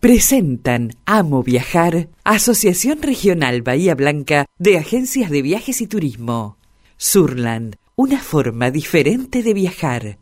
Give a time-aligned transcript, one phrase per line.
[0.00, 6.56] Presentan Amo Viajar, Asociación Regional Bahía Blanca de Agencias de Viajes y Turismo.
[6.96, 10.18] Surland, una forma diferente de viajar.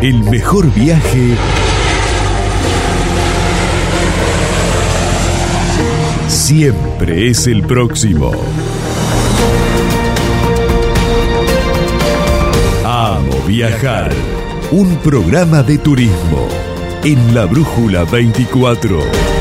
[0.00, 1.36] El mejor viaje
[6.28, 8.32] siempre es el próximo.
[12.86, 14.41] Amo viajar.
[14.74, 16.48] Un programa de turismo
[17.04, 19.31] en la Brújula 24.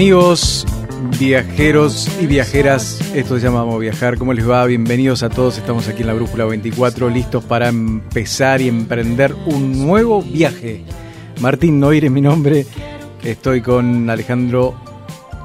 [0.00, 0.64] Amigos,
[1.18, 4.16] viajeros y viajeras, esto se llama Amo Viajar.
[4.16, 4.64] ¿Cómo les va?
[4.64, 5.58] Bienvenidos a todos.
[5.58, 10.86] Estamos aquí en la Brújula 24, listos para empezar y emprender un nuevo viaje.
[11.42, 12.64] Martín Noir es mi nombre.
[13.22, 14.74] Estoy con Alejandro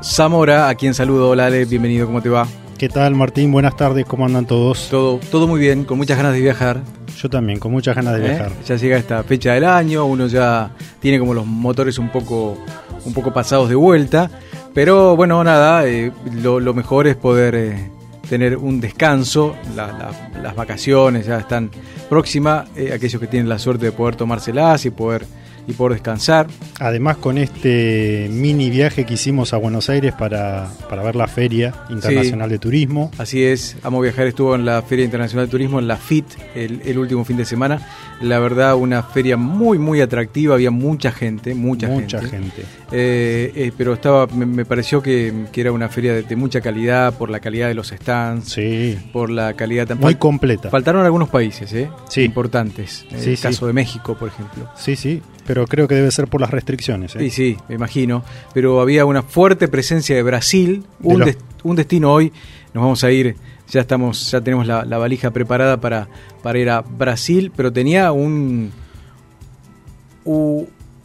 [0.02, 1.32] Zamora, a quien saludo.
[1.32, 2.48] Hola Ale, bienvenido, ¿cómo te va?
[2.78, 3.52] ¿Qué tal Martín?
[3.52, 4.90] Buenas tardes, ¿cómo andan todos?
[4.90, 6.82] Todo, todo muy bien, con muchas ganas de viajar.
[7.18, 8.30] Yo también, con muchas ganas de ¿eh?
[8.30, 8.52] viajar.
[8.66, 12.58] Ya llega esta fecha del año, uno ya tiene como los motores un poco,
[13.06, 14.30] un poco pasados de vuelta,
[14.74, 17.90] pero bueno, nada, eh, lo, lo mejor es poder eh,
[18.30, 21.70] tener un descanso, la- la- las vacaciones ya están
[22.10, 25.26] próximas, aquellos que tienen la suerte de poder tomárselas y poder,
[25.68, 26.48] y poder descansar.
[26.80, 31.74] Además con este mini viaje que hicimos a Buenos Aires para, para ver la Feria
[31.90, 33.12] Internacional de Turismo.
[33.18, 36.82] Así es, Amo Viajar estuvo en la Feria Internacional de Turismo, en la FIT, el,
[36.86, 37.82] el último fin de semana.
[38.22, 42.38] La verdad, una feria muy, muy atractiva, había mucha gente, mucha, Mucha gente.
[42.38, 42.66] gente.
[42.92, 46.62] Eh, eh, pero estaba, me, me pareció que, que era una feria de, de mucha
[46.62, 50.70] calidad, por la calidad de los stands, Sí, por la calidad tan muy fal- completa.
[50.70, 51.90] Faltaron algunos países, ¿eh?
[52.10, 52.22] Sí.
[52.24, 53.06] Importantes.
[53.18, 53.42] Sí, el sí.
[53.44, 54.70] caso de México, por ejemplo.
[54.78, 57.16] Sí, sí, pero creo que debe ser por las restricciones.
[57.16, 57.20] ¿eh?
[57.20, 58.24] Sí, sí, me imagino.
[58.54, 62.32] Pero había una fuerte presencia de Brasil, De un, los- des- un destino hoy.
[62.74, 63.36] Nos vamos a ir,
[63.70, 66.08] ya estamos, ya tenemos la, la valija preparada para,
[66.44, 68.72] para ir a Brasil, pero tenía un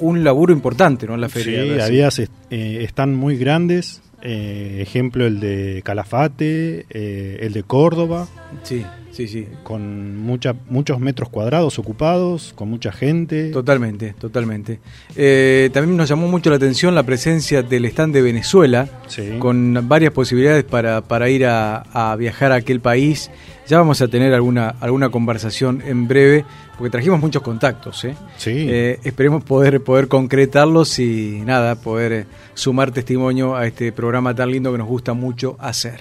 [0.00, 1.14] un laburo importante, ¿no?
[1.14, 1.62] En la feria.
[1.62, 2.08] Sí, había,
[2.50, 4.02] eh, están muy grandes.
[4.22, 8.28] eh, ejemplo el de Calafate, eh, el de Córdoba,
[8.62, 8.84] Sí,
[9.26, 9.48] sí, sí.
[9.62, 13.50] con mucha, muchos metros cuadrados ocupados, con mucha gente.
[13.50, 14.80] Totalmente, totalmente.
[15.16, 19.36] Eh, también nos llamó mucho la atención la presencia del stand de Venezuela, Sí.
[19.38, 23.30] con varias posibilidades para, para ir a, a viajar a aquel país.
[23.66, 26.44] Ya vamos a tener alguna, alguna conversación en breve,
[26.76, 28.04] porque trajimos muchos contactos.
[28.04, 28.16] ¿eh?
[28.36, 28.50] Sí.
[28.68, 34.72] Eh, esperemos poder, poder concretarlos y nada, poder sumar testimonio a este programa tan lindo
[34.72, 36.00] que nos gusta mucho hacer.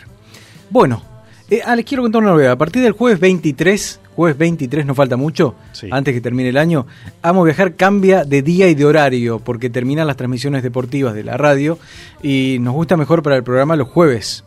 [0.72, 1.04] Bueno,
[1.50, 2.52] eh, ah, les quiero contar una novedad.
[2.54, 5.88] A partir del jueves 23, jueves 23, no falta mucho, Sí.
[5.92, 6.86] antes que termine el año,
[7.22, 11.38] Amo Viajar cambia de día y de horario porque terminan las transmisiones deportivas de la
[11.38, 11.78] radio
[12.22, 14.44] y nos gusta mejor para el programa los jueves.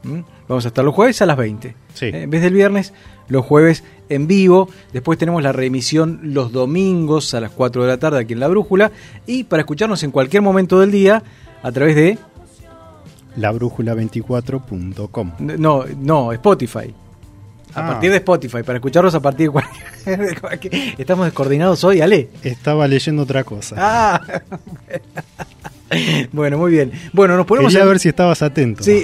[0.49, 1.75] Vamos a estar los jueves a las 20.
[1.95, 2.07] Sí.
[2.07, 2.93] Eh, en vez del viernes,
[3.29, 4.69] los jueves en vivo.
[4.93, 8.49] Después tenemos la reemisión los domingos a las 4 de la tarde aquí en La
[8.49, 8.93] Brújula.
[9.27, 11.23] Y para escucharnos en cualquier momento del día
[11.63, 12.19] a través de...
[13.37, 15.33] labrújula24.com.
[15.39, 16.95] No, no, Spotify.
[17.75, 17.87] A Ah.
[17.93, 20.75] partir de Spotify, para escucharlos a partir de cualquier...
[20.99, 22.29] Estamos descoordinados hoy, Ale.
[22.43, 23.77] Estaba leyendo otra cosa.
[23.79, 24.21] Ah.
[26.33, 26.93] bueno, muy bien.
[27.15, 27.89] Bueno, nos ponemos Quería en...
[27.89, 28.83] ver si estabas atento.
[28.85, 29.03] Sí.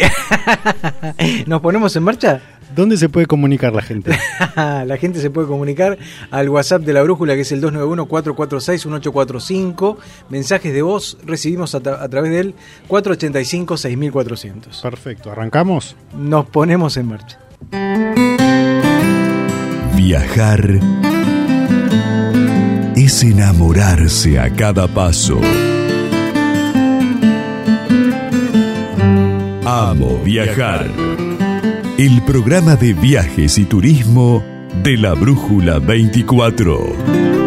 [1.47, 2.43] ¿Nos ponemos en marcha?
[2.79, 4.13] ¿Dónde se puede comunicar la gente?
[4.55, 5.99] la gente se puede comunicar
[6.31, 9.97] al WhatsApp de la brújula que es el 291-446-1845.
[10.31, 12.55] Mensajes de voz recibimos a, tra- a través del
[12.89, 14.81] 485-6400.
[14.81, 15.97] Perfecto, ¿arrancamos?
[16.17, 17.41] Nos ponemos en marcha.
[19.97, 20.79] Viajar
[22.95, 25.41] es enamorarse a cada paso.
[29.67, 30.89] Amo viajar.
[31.99, 34.45] El programa de viajes y turismo
[34.85, 37.38] de la Brújula 24.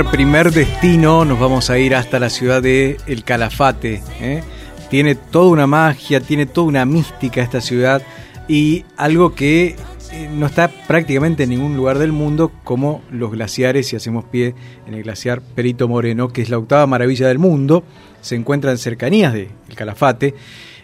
[0.00, 4.02] Primer destino, nos vamos a ir hasta la ciudad de El Calafate.
[4.22, 4.42] ¿eh?
[4.88, 8.00] Tiene toda una magia, tiene toda una mística esta ciudad
[8.48, 9.76] y algo que
[10.12, 14.54] eh, no está prácticamente en ningún lugar del mundo como los glaciares, si hacemos pie
[14.86, 17.84] en el glaciar Perito Moreno, que es la octava maravilla del mundo,
[18.22, 20.34] se encuentra en cercanías de El Calafate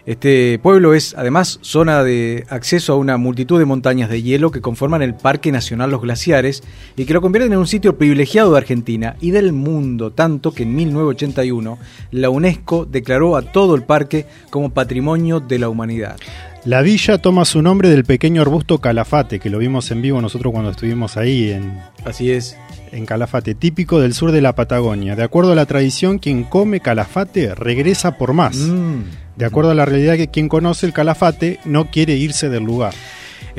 [0.09, 4.59] este pueblo es además zona de acceso a una multitud de montañas de hielo que
[4.59, 6.63] conforman el Parque Nacional Los Glaciares
[6.95, 10.63] y que lo convierten en un sitio privilegiado de Argentina y del mundo, tanto que
[10.63, 11.77] en 1981
[12.09, 16.17] la UNESCO declaró a todo el parque como Patrimonio de la Humanidad.
[16.65, 20.51] La villa toma su nombre del pequeño arbusto calafate, que lo vimos en vivo nosotros
[20.51, 21.79] cuando estuvimos ahí en...
[22.03, 22.57] Así es.
[22.91, 25.15] En Calafate, típico del sur de la Patagonia.
[25.15, 28.57] De acuerdo a la tradición, quien come calafate regresa por más.
[28.57, 29.03] Mm.
[29.35, 32.93] De acuerdo a la realidad que quien conoce el Calafate no quiere irse del lugar.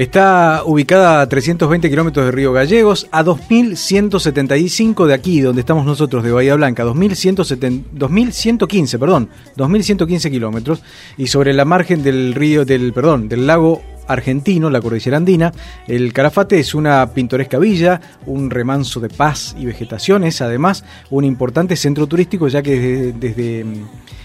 [0.01, 6.25] Está ubicada a 320 kilómetros de Río Gallegos, a 2175 de aquí, donde estamos nosotros,
[6.25, 10.83] de Bahía Blanca, 2115, perdón, 2115 kilómetros,
[11.19, 15.53] y sobre la margen del río, del, perdón, del lago argentino, la cordillera andina.
[15.87, 21.27] El Calafate es una pintoresca villa, un remanso de paz y vegetación, es además un
[21.27, 23.67] importante centro turístico, ya que desde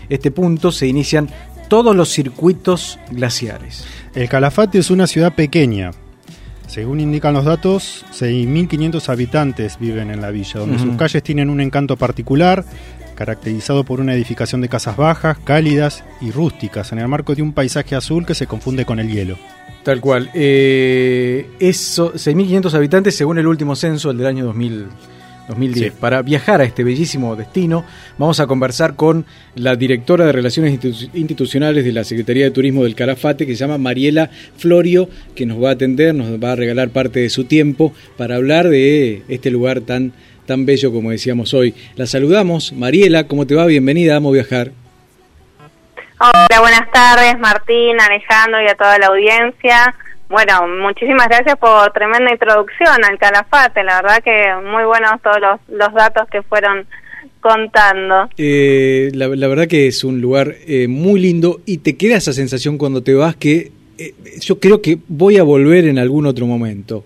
[0.08, 1.28] este punto se inician
[1.68, 3.86] todos los circuitos glaciares.
[4.16, 5.92] El Calafate es una ciudad pequeña.
[6.68, 11.60] Según indican los datos, 6.500 habitantes viven en la villa, donde sus calles tienen un
[11.60, 12.64] encanto particular,
[13.16, 17.52] caracterizado por una edificación de casas bajas, cálidas y rústicas, en el marco de un
[17.52, 19.38] paisaje azul que se confunde con el hielo.
[19.84, 20.32] Tal cual.
[20.34, 24.88] Eh, eso, 6.500 habitantes según el último censo, el del año 2000.
[25.48, 25.94] 2010.
[25.94, 27.86] Para viajar a este bellísimo destino,
[28.18, 29.26] vamos a conversar con
[29.56, 30.80] la directora de Relaciones
[31.14, 35.64] Institucionales de la Secretaría de Turismo del Carafate, que se llama Mariela Florio, que nos
[35.64, 39.52] va a atender, nos va a regalar parte de su tiempo para hablar de este
[39.52, 40.14] lugar tan,
[40.46, 41.74] tan bello como decíamos hoy.
[41.96, 42.74] La saludamos.
[42.74, 43.66] Mariela, ¿cómo te va?
[43.66, 44.72] Bienvenida, vamos a viajar.
[46.18, 49.94] Hola, buenas tardes, Martín, Alejandro y a toda la audiencia.
[50.30, 53.84] Bueno, muchísimas gracias por tremenda introducción al Calafate.
[53.84, 55.38] La verdad que muy buenos todos
[55.68, 56.88] los, datos que fueron
[57.40, 58.30] contando.
[58.38, 62.80] Eh, la, verdad que es un lugar eh, muy lindo y te queda esa sensación
[62.80, 67.04] cuando te vas que eh, yo creo que voy a volver en algún otro momento.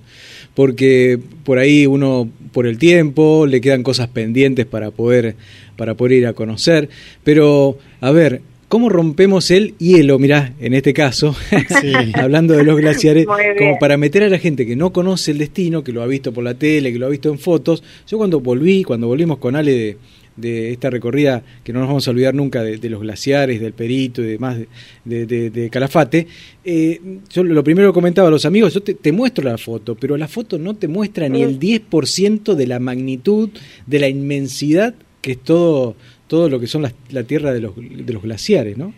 [0.56, 5.36] Porque por ahí uno, por el tiempo, le quedan cosas pendientes para poder,
[5.76, 6.90] para poder ir a conocer.
[7.24, 10.20] Pero, a ver, ¿Cómo rompemos el hielo?
[10.20, 11.36] Mirá, en este caso,
[12.14, 13.26] hablando de los glaciares,
[13.58, 16.32] como para meter a la gente que no conoce el destino, que lo ha visto
[16.32, 17.82] por la tele, que lo ha visto en fotos.
[18.08, 19.98] Yo cuando volví, cuando volvimos con Ale
[20.36, 24.22] de, esta recorrida, que no nos vamos a olvidar nunca, de, los glaciares, del Perito
[24.22, 24.60] y demás,
[25.04, 26.28] de, Calafate,
[26.64, 30.16] eh, yo lo primero que comentaba a los amigos, yo te, muestro la foto, pero
[30.16, 33.50] la foto no te muestra ni el 10% de la magnitud,
[33.88, 35.96] de la inmensidad que es todo
[36.30, 38.94] todo lo que son la, tierra de los, de los glaciares, ¿no?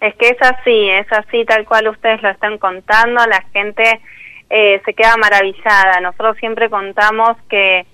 [0.00, 4.00] Es que es así, es así tal cual ustedes lo están contando, la gente
[4.48, 6.00] eh, se queda maravillada.
[6.00, 7.84] Nosotros siempre contamos que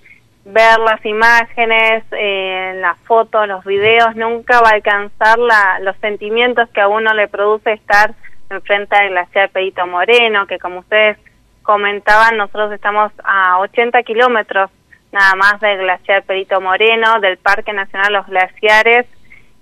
[0.43, 6.69] ver las imágenes, eh, las fotos, los videos, nunca va a alcanzar la, los sentimientos
[6.69, 8.13] que a uno le produce estar
[8.51, 11.17] enfrente del glaciar Perito Moreno, que como ustedes
[11.63, 14.69] comentaban, nosotros estamos a 80 kilómetros
[15.15, 19.05] nada más del glaciar Perito Moreno, del Parque Nacional Los Glaciares,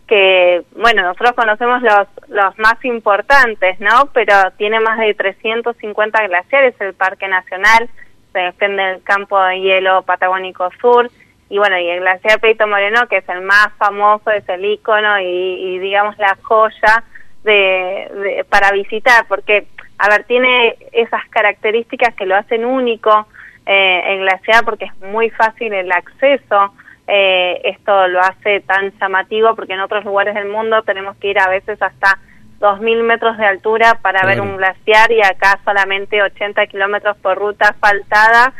[0.07, 4.07] que, bueno, nosotros conocemos los, los más importantes, ¿no?
[4.13, 7.87] Pero tiene más de 350 glaciares el Parque Nacional,
[8.33, 11.09] se defiende el campo de hielo patagónico sur,
[11.49, 15.19] y bueno, y el glaciar Perito Moreno, que es el más famoso, es el ícono
[15.19, 17.03] y, y digamos la joya
[17.43, 19.67] de, para visitar, porque,
[19.99, 23.27] a ver, tiene esas características que lo hacen único
[23.65, 26.73] eh, el glaciar, porque es muy fácil el acceso,
[27.07, 31.39] eh, esto lo hace tan llamativo, porque en otros lugares del mundo tenemos que ir
[31.39, 32.19] a veces hasta
[32.59, 37.69] 2.000 metros de altura para ver un glaciar y acá solamente 80 kilómetros por ruta
[37.69, 38.53] asfaltada.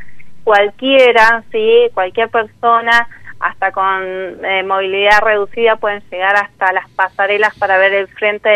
[0.43, 3.07] Cualquiera, sí, cualquier persona,
[3.39, 8.50] hasta con eh, movilidad reducida, pueden llegar hasta las pasarelas para ver el frente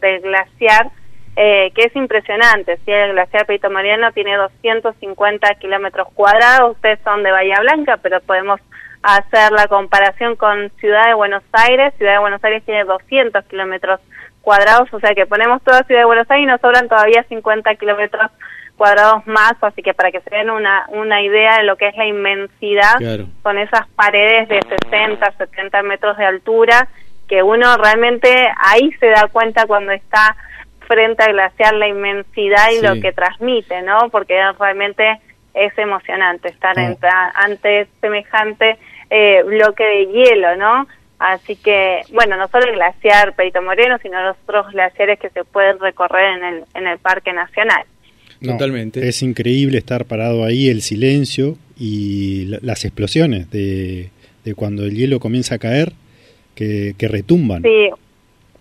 [0.00, 0.90] del, glaciar,
[1.36, 2.76] eh, que es impresionante.
[2.84, 6.72] Sí, el glaciar Perito Mariano tiene 250 kilómetros cuadrados.
[6.72, 8.60] Ustedes son de Bahía Blanca, pero podemos
[9.02, 11.92] hacer la comparación con Ciudad de Buenos Aires.
[11.98, 14.00] Ciudad de Buenos Aires tiene 200 kilómetros
[14.40, 17.74] cuadrados, o sea que ponemos toda Ciudad de Buenos Aires y nos sobran todavía 50
[17.76, 18.30] kilómetros
[18.76, 21.96] cuadrados más, así que para que se den una, una idea de lo que es
[21.96, 22.94] la inmensidad,
[23.42, 24.60] con esas paredes de
[24.90, 26.88] 60, 70 metros de altura,
[27.28, 30.36] que uno realmente ahí se da cuenta cuando está
[30.86, 34.08] frente al glaciar la inmensidad y lo que transmite, ¿no?
[34.10, 35.20] Porque realmente
[35.54, 36.76] es emocionante estar
[37.34, 38.76] ante semejante
[39.10, 40.86] eh, bloque de hielo, ¿no?
[41.18, 45.44] Así que, bueno, no solo el glaciar Perito Moreno, sino los otros glaciares que se
[45.44, 47.84] pueden recorrer en el, en el Parque Nacional.
[48.42, 49.08] Totalmente.
[49.08, 54.10] Es increíble estar parado ahí, el silencio y las explosiones de,
[54.44, 55.92] de cuando el hielo comienza a caer,
[56.54, 57.62] que, que retumban.
[57.62, 57.90] Sí,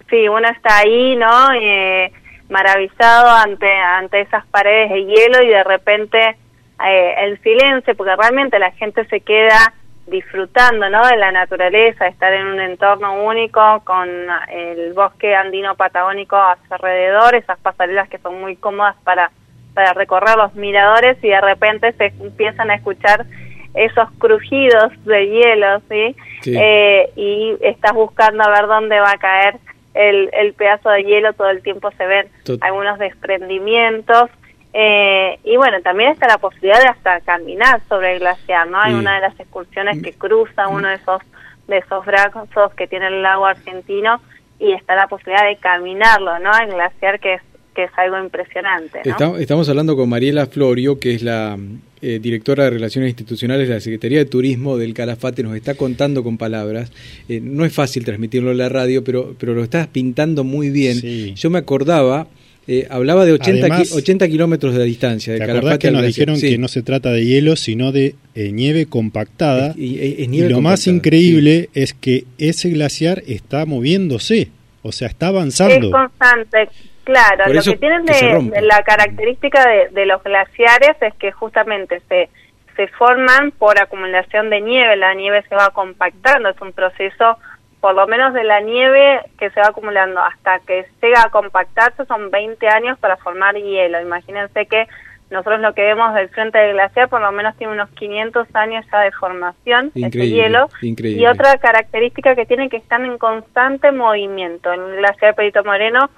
[0.10, 1.54] sí, uno está ahí, ¿no?
[1.54, 2.12] Eh,
[2.50, 6.38] maravillado ante, ante esas paredes de hielo y de repente
[6.86, 9.74] eh, el silencio, porque realmente la gente se queda
[10.08, 11.06] disfrutando ¿no?
[11.08, 14.10] de la naturaleza, estar en un entorno único con
[14.52, 19.32] el bosque andino patagónico a su alrededor, esas pasarelas que son muy cómodas para,
[19.74, 23.26] para recorrer los miradores y de repente se empiezan a escuchar
[23.74, 26.16] esos crujidos de hielo, ¿sí?
[26.46, 29.56] Eh, y estás buscando a ver dónde va a caer
[29.94, 32.28] el, el pedazo de hielo, todo el tiempo se ven
[32.62, 34.30] algunos desprendimientos
[34.74, 38.80] eh, y bueno, también está la posibilidad de hasta caminar sobre el glaciar, ¿no?
[38.82, 41.22] Hay una de las excursiones que cruza uno de esos
[41.68, 44.20] de esos brazos que tiene el lago argentino
[44.60, 46.52] y está la posibilidad de caminarlo, ¿no?
[46.58, 47.42] El glaciar que es
[47.76, 49.02] que es algo impresionante.
[49.40, 51.58] Estamos hablando con Mariela Florio, que es la
[52.04, 56.24] eh, directora de Relaciones Institucionales de la Secretaría de Turismo del Calafate, nos está contando
[56.24, 56.92] con palabras.
[57.30, 61.36] Eh, no es fácil transmitirlo en la radio, pero, pero lo estás pintando muy bien.
[61.36, 62.28] Yo me acordaba
[62.66, 65.34] eh, hablaba de 80, 80 kilómetros de distancia.
[65.34, 68.52] De ¿Te acordás que nos dijeron que no se trata de hielo, sino de eh,
[68.54, 69.74] nieve compactada?
[69.78, 74.50] y, lo más increíble es que ese glaciar está moviéndose,
[74.82, 75.88] o sea, está avanzando.
[75.88, 76.70] Es constante,
[77.04, 77.52] claro.
[77.52, 82.30] lo que tienen de, la característica de, de, los glaciares es que justamente se,
[82.76, 87.38] se forman por acumulación de nieve, la nieve se va compactando, es un proceso
[87.84, 92.06] por lo menos de la nieve que se va acumulando hasta que llega a compactarse
[92.06, 94.00] son 20 años para formar hielo.
[94.00, 94.88] Imagínense que
[95.30, 98.86] nosotros lo que vemos del frente del glaciar por lo menos tiene unos 500 años
[98.90, 100.70] ya de formación ese hielo.
[100.82, 104.72] Y otra característica que tiene que están en constante movimiento.
[104.72, 106.10] El glaciar Perito Moreno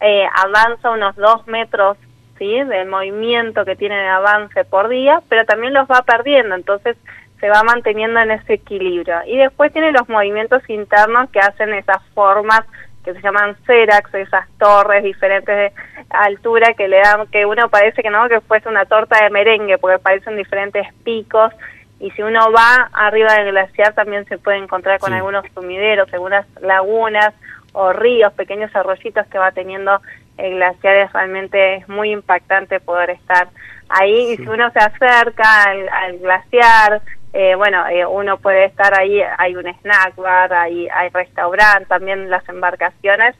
[0.00, 1.96] eh, avanza unos 2 metros
[2.38, 2.62] ¿sí?
[2.64, 6.54] del movimiento que tiene de avance por día, pero también los va perdiendo.
[6.54, 6.96] Entonces
[7.38, 9.16] se va manteniendo en ese equilibrio.
[9.26, 12.62] Y después tiene los movimientos internos que hacen esas formas
[13.04, 15.72] que se llaman cerax, esas torres diferentes de
[16.10, 19.78] altura que le dan, que uno parece que no, que fuese una torta de merengue,
[19.78, 21.52] porque parecen diferentes picos.
[21.98, 26.46] Y si uno va arriba del glaciar también se puede encontrar con algunos sumideros, algunas
[26.60, 27.34] lagunas
[27.72, 30.00] o ríos, pequeños arroyitos que va teniendo
[30.36, 30.96] el glaciar.
[30.96, 33.48] Es realmente muy impactante poder estar
[33.88, 34.32] ahí.
[34.32, 39.54] Y si uno se acerca al glaciar, eh, bueno, eh, uno puede estar ahí, hay
[39.54, 43.36] un snack bar, hay, hay restaurante, también las embarcaciones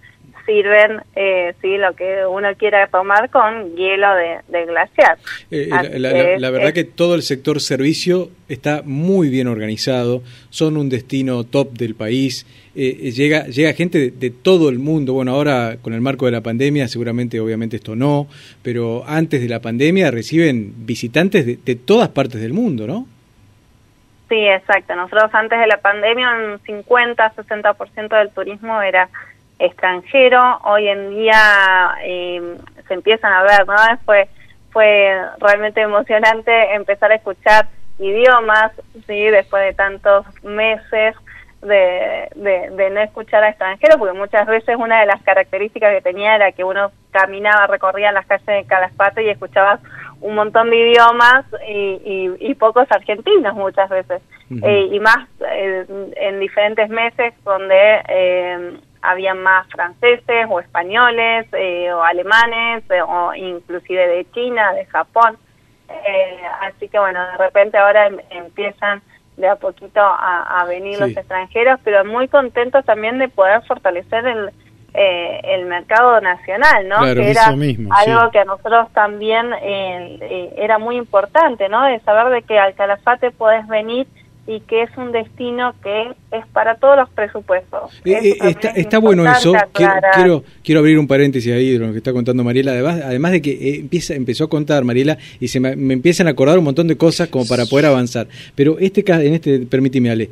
[0.46, 5.18] sirven eh, sí lo que uno quiera tomar con hielo de, glaciar.
[5.50, 5.68] Eh,
[5.98, 11.72] la, verdad que todo el sector servicio está muy bien organizado, son un destino top
[11.72, 16.32] del país, llega, llega gente de, todo el mundo, bueno, ahora con el marco de
[16.32, 18.26] la pandemia seguramente obviamente esto no,
[18.62, 23.06] pero antes de la pandemia reciben visitantes de, de todas partes del mundo, ¿no?
[24.30, 24.94] Sí, exacto.
[24.94, 29.08] Nosotros antes de la pandemia un 50-60% del turismo era
[29.60, 30.58] extranjero.
[30.64, 32.56] Hoy en día eh,
[32.88, 33.74] se empiezan a ver, ¿no?
[34.04, 34.28] Fue,
[34.70, 38.72] fue realmente emocionante empezar a escuchar idiomas,
[39.06, 41.14] sí, después de tantos meses
[41.62, 46.00] de, de, de, no escuchar a extranjeros, porque muchas veces una de las características que
[46.00, 49.78] tenía era que uno caminaba, recorría las calles de Calaspate y escuchaba
[50.22, 54.22] un montón de idiomas y, y, pocos argentinos muchas veces.
[54.62, 55.86] eh, y más eh,
[56.16, 61.46] en diferentes meses donde eh, había más franceses o españoles
[61.94, 65.36] o alemanes o inclusive de China, de Japón.
[66.60, 69.02] así que bueno, de repente ahora em, empiezan
[69.36, 74.50] de a poquito a, venir los extranjeros, pero muy contentos también de poder fortalecer el,
[74.92, 77.00] eh, el mercado nacional, ¿no?
[77.00, 81.84] que era algo que a nosotros también eh, era muy importante, ¿no?
[81.84, 84.06] De saber de que al Calafate podés venir
[84.46, 87.92] y que es un destino que es para todos los presupuestos.
[88.04, 88.36] Eh,
[88.74, 89.52] está, bueno eso.
[89.72, 92.72] Quiero, quiero, abrir un paréntesis ahí de lo que está contando Mariela.
[92.72, 96.58] Además, además de que empieza, empezó a contar Mariela y se me, empiezan a acordar
[96.58, 98.28] un montón de cosas como para poder avanzar.
[98.54, 100.30] Pero este en este, permíteme, Ale,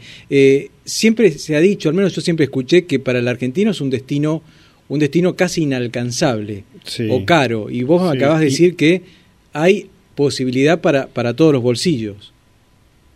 [0.84, 3.90] siempre se ha dicho, al menos yo siempre escuché, que para el argentino es un
[3.90, 4.42] destino
[4.88, 6.64] un destino casi inalcanzable
[7.10, 7.70] o caro.
[7.70, 9.02] Y vos acabas de decir que
[9.52, 12.32] hay posibilidad para, para todos los bolsillos.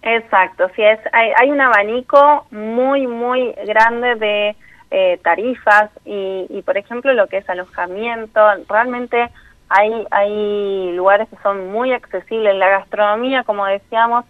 [0.02, 4.56] Exacto, sí, es, hay, hay un abanico muy, muy grande de
[4.90, 9.30] eh, tarifas y, y, por ejemplo, lo que es alojamiento, realmente
[9.68, 12.54] hay, hay lugares que son muy accesibles.
[12.56, 14.24] La gastronomía, como decíamos,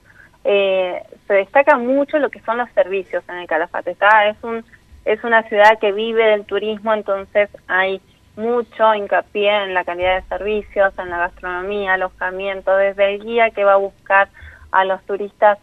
[0.44, 3.92] eh, se destaca mucho lo que son los servicios en el Calafate.
[3.92, 4.64] Está, es un
[5.04, 8.00] es una ciudad que vive del turismo, entonces hay
[8.36, 13.64] mucho hincapié en la calidad de servicios, en la gastronomía, alojamiento, desde el guía que
[13.64, 14.28] va a buscar
[14.72, 15.58] a los turistas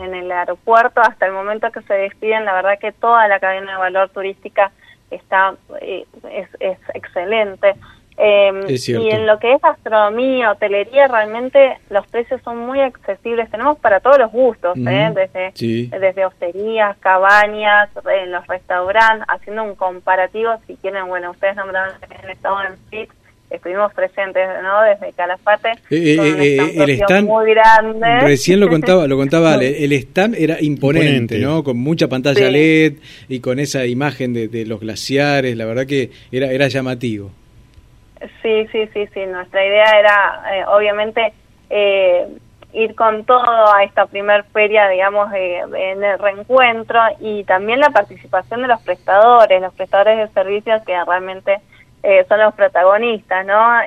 [0.00, 3.72] en el aeropuerto hasta el momento que se despiden, la verdad que toda la cadena
[3.72, 4.72] de valor turística
[5.10, 7.74] está eh, es, es excelente.
[8.16, 13.50] Eh, y en lo que es gastronomía, hotelería, realmente los precios son muy accesibles.
[13.50, 15.12] Tenemos para todos los gustos, ¿eh?
[15.12, 15.52] desde,
[15.98, 20.52] desde hosterías, cabañas, en los restaurantes, haciendo un comparativo.
[20.66, 23.10] Si quieren, bueno, ustedes nombraron han estado en FIT,
[23.54, 24.82] estuvimos presentes, ¿no?
[24.82, 25.70] Desde Calafate.
[25.90, 28.20] Eh, eh, eh el stand muy grande.
[28.20, 31.62] Recién lo contaba, lo contaba, el stand era imponente, ¿no?
[31.64, 32.94] Con mucha pantalla LED
[33.28, 37.30] y con esa imagen de, de los glaciares, la verdad que era, era llamativo.
[38.42, 39.26] Sí, sí, sí, sí.
[39.26, 41.32] Nuestra idea era, eh, obviamente,
[41.70, 42.26] eh,
[42.72, 48.62] ir con todo a esta primer feria, digamos, en el reencuentro y también la participación
[48.62, 51.60] de los prestadores, los prestadores de servicios que realmente
[52.04, 53.78] eh, son los protagonistas, ¿no?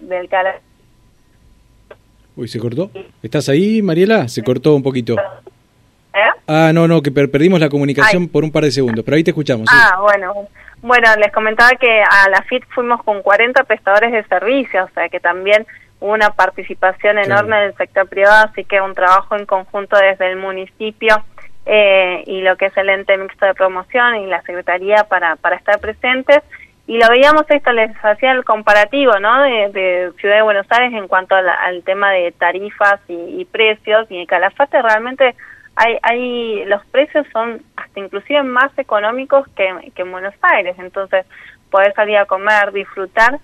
[0.00, 0.60] del cara.
[2.36, 2.90] Uy, ¿se cortó?
[3.22, 4.28] ¿Estás ahí, Mariela?
[4.28, 5.16] Se cortó un poquito.
[6.46, 9.30] Ah, no, no, que perdimos la comunicación por un par de segundos, pero ahí te
[9.30, 9.68] escuchamos.
[9.70, 10.32] Ah, bueno.
[10.80, 15.08] Bueno, les comentaba que a la FIT fuimos con 40 prestadores de servicios, o sea
[15.08, 15.66] que también
[15.98, 20.36] hubo una participación enorme del sector privado, así que un trabajo en conjunto desde el
[20.36, 21.24] municipio
[21.64, 25.56] eh, y lo que es el ente mixto de promoción y la secretaría para, para
[25.56, 26.42] estar presentes.
[26.86, 29.42] Y lo veíamos esto, les hacía el comparativo ¿no?
[29.42, 34.18] de, Ciudad de Buenos Aires en cuanto al tema de tarifas y, y precios, y
[34.18, 35.34] en Calafate realmente
[35.76, 41.26] hay, hay los precios son hasta inclusive más económicos que, en Buenos Aires, entonces
[41.70, 43.38] poder salir a comer, disfrutar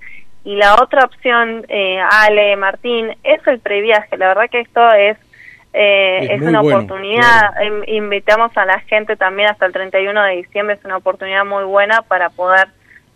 [0.44, 4.16] y la otra opción, eh, Ale, Martín, es el previaje.
[4.16, 5.16] La verdad que esto es
[5.72, 7.54] eh, es, una oportunidad.
[7.86, 10.74] Invitamos a la gente también hasta el 31 de diciembre.
[10.74, 12.68] Es una oportunidad muy buena para poder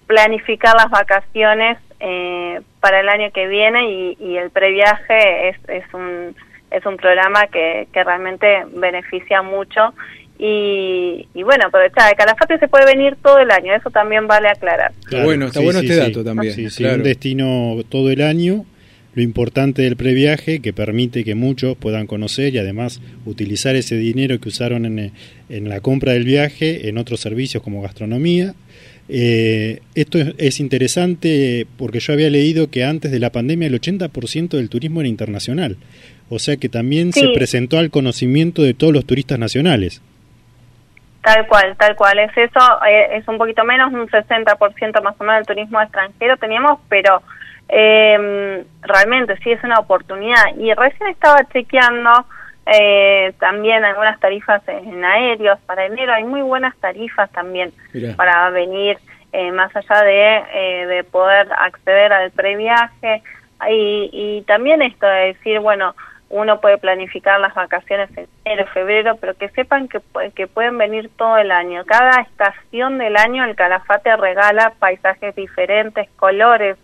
[0.06, 5.84] planificar las vacaciones eh, para el año que viene y, y el previaje es, es
[5.94, 6.34] un
[6.70, 9.94] es un programa que, que realmente beneficia mucho
[10.38, 14.48] y, y bueno, aprovechar, de Calafate se puede venir todo el año, eso también vale
[14.48, 14.92] aclarar.
[15.24, 16.70] bueno, está bueno este dato también.
[16.70, 18.66] Sí, un destino todo el año,
[19.14, 24.38] lo importante del previaje que permite que muchos puedan conocer y además utilizar ese dinero
[24.38, 25.12] que usaron en,
[25.48, 28.54] en la compra del viaje en otros servicios como gastronomía.
[29.08, 33.80] Eh, esto es, es, interesante porque yo había leído que antes de la pandemia el
[33.80, 35.76] 80% del turismo era internacional.
[36.28, 40.02] O sea que también se presentó al conocimiento de todos los turistas nacionales.
[41.26, 42.18] Tal cual, tal cual.
[42.20, 46.36] Es eso, eh, es un poquito menos, un 60% más o menos del turismo extranjero
[46.36, 47.20] teníamos, pero
[47.68, 50.56] eh, realmente sí es una oportunidad.
[50.56, 52.26] Y recién estaba chequeando
[52.66, 56.12] eh, también algunas tarifas en aéreos para enero.
[56.12, 57.72] Hay muy buenas tarifas también
[58.16, 58.98] para venir,
[59.32, 63.22] eh, más allá de, eh, de poder acceder al previaje.
[63.70, 65.94] Y, y también esto de decir, bueno,
[66.28, 70.00] uno puede planificar las vacaciones en enero, febrero, pero que sepan que,
[70.34, 71.84] que pueden venir todo el año.
[71.86, 76.76] Cada estación del año el Calafate regala paisajes diferentes, colores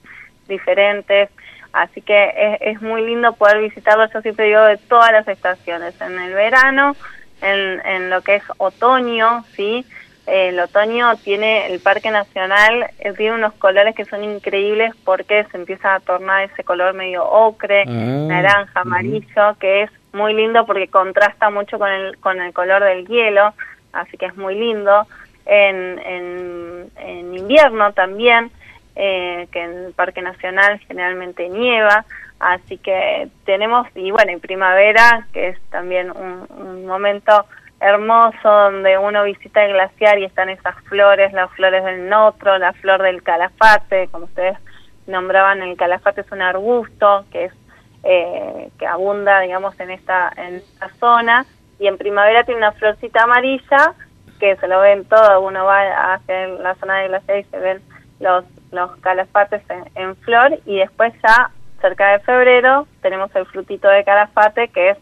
[0.47, 1.29] diferentes,
[1.73, 6.01] así que es, es muy lindo poder visitarlo, yo siempre digo, de todas las estaciones,
[6.01, 6.97] en el verano,
[7.41, 9.85] en, en lo que es otoño, ¿sí?,
[10.27, 15.57] el otoño tiene el Parque Nacional, eh, tiene unos colores que son increíbles porque se
[15.57, 20.87] empieza a tornar ese color medio ocre, ah, naranja, amarillo, que es muy lindo porque
[20.87, 23.53] contrasta mucho con el, con el color del hielo,
[23.93, 25.07] así que es muy lindo.
[25.45, 28.53] En, en, en invierno también,
[28.97, 32.05] eh, que en el Parque Nacional generalmente nieva,
[32.41, 37.47] así que tenemos, y bueno, en primavera, que es también un, momento
[37.81, 42.73] hermoso donde uno visita el glaciar y están esas flores, las flores del notro, la
[42.75, 44.59] flor del calafate, como ustedes
[45.07, 47.53] nombraban, el calafate es un arbusto que es
[48.05, 51.47] eh, que abunda, digamos, en esta en esta zona
[51.79, 53.95] y en primavera tiene una florcita amarilla
[54.39, 57.81] que se lo ven todo, uno va hacia la zona de glaciar y se ven
[58.21, 63.89] los los calafates en, en flor y después ya cerca de febrero tenemos el frutito
[63.89, 64.99] de calafate que es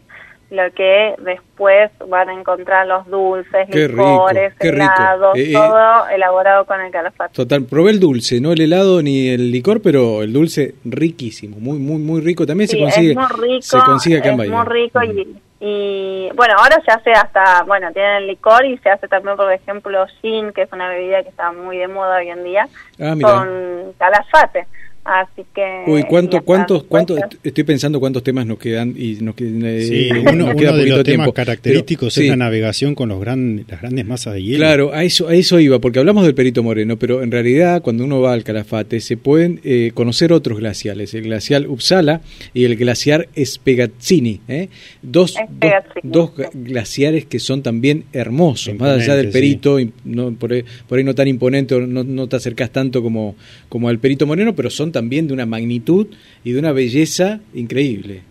[0.49, 4.75] lo que después van a encontrar los dulces, Qué licores, rico.
[4.75, 7.33] helados, Eh, eh, todo elaborado con el calafate.
[7.33, 11.79] Total, probé el dulce, no el helado ni el licor, pero el dulce riquísimo, muy
[11.79, 12.45] muy muy rico.
[12.45, 14.63] También se consigue es muy rico, se consigue acá en es Bahía.
[14.63, 15.17] muy rico Mm.
[15.19, 19.37] y, y, bueno, ahora se hace hasta, bueno, tienen el licor y se hace también,
[19.37, 22.67] por ejemplo, gin, que es una bebida que está muy de moda hoy en día,
[22.99, 24.65] Ah, con calafate.
[25.03, 25.83] Así que...
[25.87, 29.81] Uy, ¿cuánto, cuántos, cuántos, después- estoy pensando cuántos temas nos quedan y nos, quedan, eh,
[29.81, 31.33] Sí, nos uno, queda uno de los temas tiempo.
[31.33, 34.57] característicos Pero, es sí, la navegación con los gran, las grandes masas de hielo.
[34.59, 38.03] Claro, a eso, a eso iba, porque hablamos del Perito Moreno, pero en realidad cuando
[38.05, 42.21] uno va al Calafate se pueden eh, conocer otros glaciales, el glacial Uppsala
[42.53, 44.69] y el glaciar Spegazzini, ¿eh?
[45.01, 50.53] dos, dos, Spegazzini, dos glaciares que son también hermosos, más allá del Perito, no, por,
[50.53, 53.35] ahí, por ahí no tan imponente, o no, no te acercás tanto como,
[53.69, 56.07] como al Perito Moreno, pero son también de una magnitud
[56.43, 58.21] y de una belleza increíble.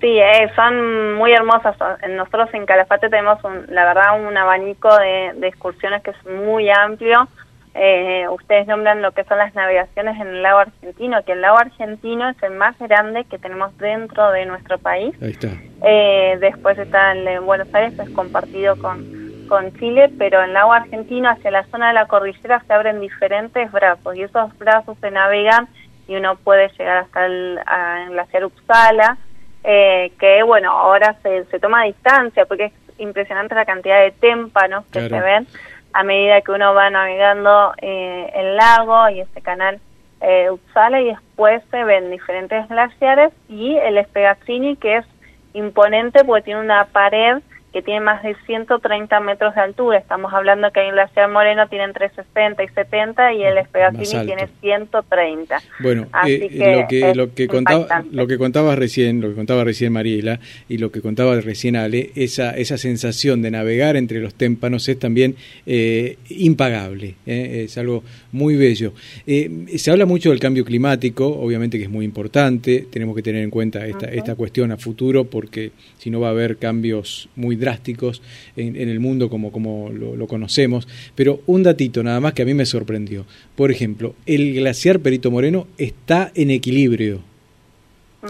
[0.00, 1.76] Sí, eh, son muy hermosas.
[2.10, 6.68] Nosotros en Calafate tenemos, un- la verdad, un abanico de, de excursiones que es muy
[6.70, 7.28] amplio.
[7.74, 11.56] Eh, ustedes nombran lo que son las navegaciones en el lago argentino, que el lago
[11.58, 15.14] argentino es el más grande que tenemos dentro de nuestro país.
[15.22, 15.48] Ahí está.
[15.84, 20.54] Eh, después está el de Buenos Aires, es compartido con, con Chile, pero en el
[20.54, 24.96] lago argentino, hacia la zona de la cordillera, se abren diferentes brazos y esos brazos
[25.00, 25.68] se navegan
[26.08, 29.16] y uno puede llegar hasta el a- glaciar Uppsala,
[29.64, 34.84] eh, que bueno, ahora se, se toma distancia porque es impresionante la cantidad de témpanos
[34.86, 35.16] que Claro.
[35.16, 35.46] se ven
[35.92, 39.78] a medida que uno va navegando eh, el lago y este canal
[40.20, 45.06] eh, Uppsala y después se ven diferentes glaciares y el Spegazzini que es
[45.52, 47.38] imponente porque tiene una pared
[47.72, 49.98] que tiene más de 130 metros de altura.
[49.98, 54.14] Estamos hablando que el glaciar Moreno tiene entre 60 y 70 y el Más Spegazzini
[54.14, 54.26] alto.
[54.26, 55.62] tiene 130.
[55.80, 58.16] Bueno, Así eh, que lo que lo contaba impactante.
[58.16, 62.10] lo que contabas recién, lo que contaba recién Mariela y lo que contaba recién Ale,
[62.14, 68.02] esa esa sensación de navegar entre los témpanos es también eh, impagable, eh, es algo
[68.32, 68.92] muy bello.
[69.26, 73.42] Eh, se habla mucho del cambio climático, obviamente que es muy importante, tenemos que tener
[73.42, 77.56] en cuenta esta esta cuestión a futuro porque si no va a haber cambios muy
[77.62, 78.22] drásticos
[78.56, 80.86] en, en el mundo como como lo, lo conocemos.
[81.14, 83.24] Pero un datito nada más que a mí me sorprendió.
[83.56, 87.20] Por ejemplo, el glaciar Perito Moreno está en equilibrio.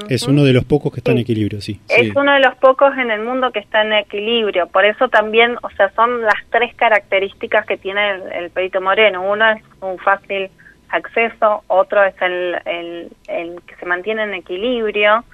[0.09, 1.79] Es uno de los pocos que está en equilibrio, sí.
[1.89, 2.13] Es Sí.
[2.17, 4.67] uno de los pocos en el mundo que está en equilibrio.
[4.69, 9.21] Por eso también, o sea, son las tres características que tiene el, el perito moreno.
[9.31, 10.49] Uno es un fácil
[10.89, 15.25] acceso, otro es el, el, el que se mantiene en equilibrio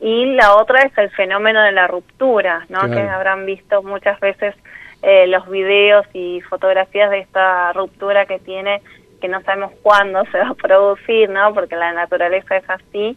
[0.00, 2.80] y la otra es el fenómeno de la ruptura, ¿no?
[2.80, 2.94] Claro.
[2.94, 4.54] Que habrán visto muchas veces
[5.02, 8.80] eh, los videos y fotografías de esta ruptura que tiene
[9.20, 11.52] que no sabemos cuándo se va a producir, ¿no?
[11.52, 13.16] Porque la naturaleza es así,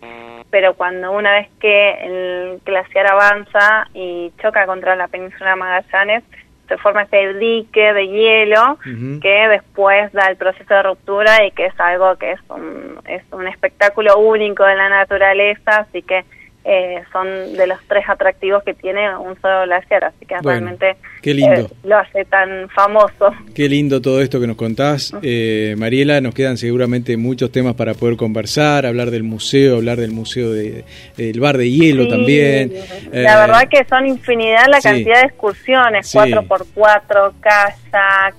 [0.50, 6.24] pero cuando una vez que el glaciar avanza y choca contra la península Magallanes,
[6.68, 8.78] se forma ese dique de hielo
[9.22, 13.24] que después da el proceso de ruptura y que es algo que es un, es
[13.32, 16.26] un espectáculo único de la naturaleza, así que
[16.66, 20.96] eh, son de los tres atractivos que tiene un solo glaciar, así que Bueno, realmente
[21.22, 21.54] qué lindo.
[21.62, 23.32] eh, lo hace tan famoso.
[23.54, 25.14] Qué lindo todo esto que nos contás.
[25.22, 30.12] Eh, Mariela, nos quedan seguramente muchos temas para poder conversar, hablar del museo, hablar del
[30.12, 30.86] museo de-
[31.18, 32.74] del bar de hielo Sí, también.
[33.12, 34.88] La Eh, verdad que son infinidad la sí.
[34.88, 36.18] cantidad de excursiones, Sí.
[36.18, 38.36] 4x4, kayak,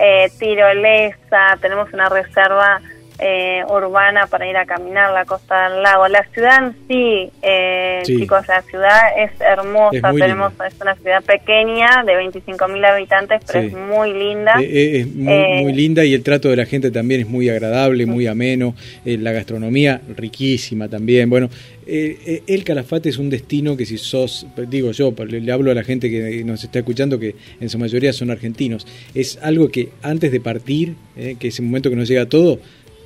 [0.00, 2.80] eh, tirolesa, tenemos una reserva
[3.18, 6.06] eh, urbana para ir a caminar la costa del lago.
[6.08, 8.16] La ciudad en sí, eh, Sí.
[8.16, 13.60] chicos, la ciudad es hermosa, Es tenemos es una ciudad pequeña de 25.000 habitantes, pero
[13.60, 13.66] Sí.
[13.68, 14.52] es muy linda.
[14.60, 17.28] Eh, eh, es muy, Eh, muy linda y el trato de la gente también es
[17.28, 18.74] muy agradable, muy ameno.
[19.04, 21.28] La gastronomía riquísima también.
[21.30, 21.48] Bueno,
[21.86, 25.82] el Calafate es un destino que si sos, digo yo, le, le hablo a la
[25.82, 30.30] gente que nos está escuchando que en su mayoría son argentinos, es algo que antes
[30.30, 32.58] de partir, que es el momento que nos llega todo,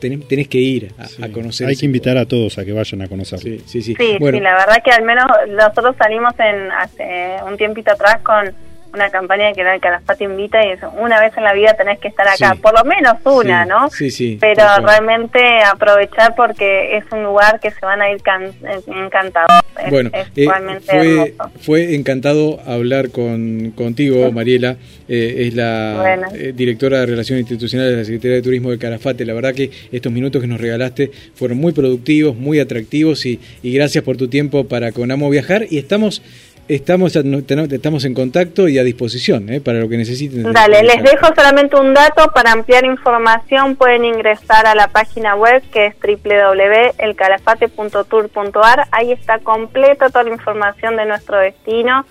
[0.03, 1.23] tenés, tenés que ir a, Sí.
[1.25, 1.69] a conocer.
[1.69, 3.43] Hay que invitar a todos a que vayan a conocerlo.
[3.43, 3.95] Sí, sí, sí.
[3.99, 8.19] Sí, Bueno, sí, la verdad que al menos nosotros salimos en hace un tiempito atrás
[8.23, 8.53] con
[8.93, 11.99] una campaña que era el Calafate Invita y es una vez en la vida tenés
[11.99, 12.61] que estar acá, Sí.
[12.61, 13.91] por lo menos una, Sí, ¿no?
[13.91, 18.53] sí, sí, Pero realmente aprovechar porque es un lugar que se van a ir can-
[18.87, 19.51] encantados.
[19.89, 20.47] Bueno, es eh,
[20.87, 24.77] fue, fue encantado hablar con, contigo, Mariela.
[25.09, 26.29] eh, es la Bueno.
[26.35, 29.25] eh, directora de Relaciones Institucionales de la Secretaría de Turismo de Calafate.
[29.25, 33.73] La verdad que estos minutos que nos regalaste fueron muy productivos, muy atractivos y, y
[33.75, 35.65] gracias por tu tiempo para con Amo Viajar.
[35.71, 36.23] Y estamos
[36.69, 40.53] estamos estamos en contacto y a disposición eh, para lo que necesiten.
[40.53, 42.31] Dale, les dejo solamente un dato.
[42.35, 48.89] Para ampliar información pueden ingresar a la página web que es www.elcalafate.tour.ar.
[48.91, 52.05] Ahí está completa toda la información de nuestro destino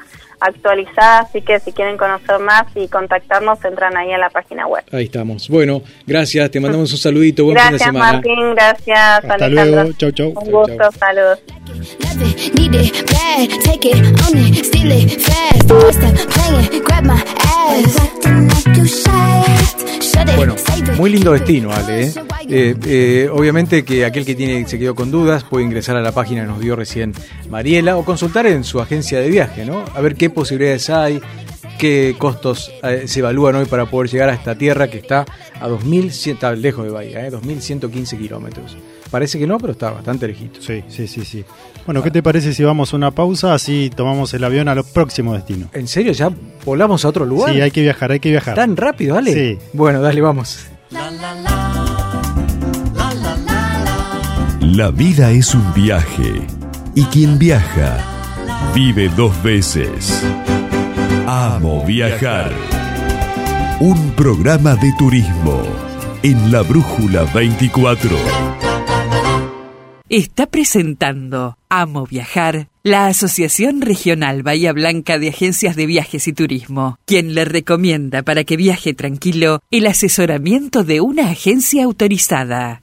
[0.44, 4.84] actualizada, así que si quieren conocer más y contactarnos, entran ahí a la página web.
[4.92, 5.48] Ahí estamos.
[5.48, 6.50] Bueno, gracias.
[6.50, 7.44] Te mandamos un saludito.
[7.46, 8.14] Buen fin de Gracias semana.
[8.14, 9.84] Martín, gracias Hasta Alejandro.
[9.84, 9.94] luego.
[9.98, 10.30] Chau, chau.
[10.30, 10.92] Un Chau, gusto, chau.
[10.94, 11.40] saludos.
[12.04, 15.68] Love it, need it, bad, take it, own it, steal it, fast.
[15.68, 18.00] Don't stop playing, grab my ass.
[18.00, 19.46] Acting like you shy.
[20.02, 20.56] Shut it, Bueno,
[20.98, 22.04] muy lindo destino, Ale.
[22.04, 22.14] ¿eh?
[22.50, 26.12] Eh, eh, obviamente que aquel que tiene se quedó con dudas puede ingresar a la
[26.12, 27.14] página que nos dio recién
[27.50, 29.86] Mariela o consultar en su agencia de viaje, ¿no?
[29.96, 31.22] A ver qué posibilidades hay,
[31.80, 35.26] qué costos eh, se evalúan hoy para poder llegar a esta tierra que está
[35.60, 37.30] a 2100, está lejos de Bahía, ¿eh?
[37.30, 38.76] 2115 kilómetros.
[39.12, 40.62] Parece que no, pero está bastante lejito.
[40.62, 41.44] Sí, sí, sí, sí.
[41.86, 43.54] Bueno, ¿qué te parece si vamos a una pausa?
[43.54, 45.68] Así tomamos el avión a los próximos destinos.
[45.74, 46.14] ¿En serio?
[46.14, 46.32] ¿Ya
[46.64, 47.54] volamos a otro lugar?
[47.54, 48.56] Sí, hay que viajar, hay que viajar.
[48.56, 49.34] ¿Tan rápido, Ale?
[49.34, 49.58] Sí.
[49.74, 50.66] Bueno, dale, vamos.
[54.62, 56.42] La vida es un viaje
[56.96, 57.98] y quien viaja
[58.74, 60.24] vive dos veces.
[61.28, 62.52] Amo viajar.
[63.82, 65.64] Un programa de turismo
[66.24, 68.51] en la Brújula 24.
[70.14, 76.98] Está presentando Amo Viajar, la Asociación Regional Bahía Blanca de Agencias de Viajes y Turismo,
[77.06, 82.81] quien le recomienda para que viaje tranquilo el asesoramiento de una agencia autorizada.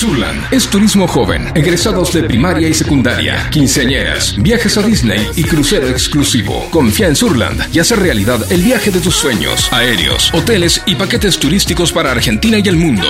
[0.00, 5.88] Surland es turismo joven, egresados de primaria y secundaria, quinceañeras, viajes a Disney y crucero
[5.88, 6.66] exclusivo.
[6.70, 11.38] Confía en Surland y hace realidad el viaje de tus sueños, aéreos, hoteles y paquetes
[11.38, 13.06] turísticos para Argentina y el mundo.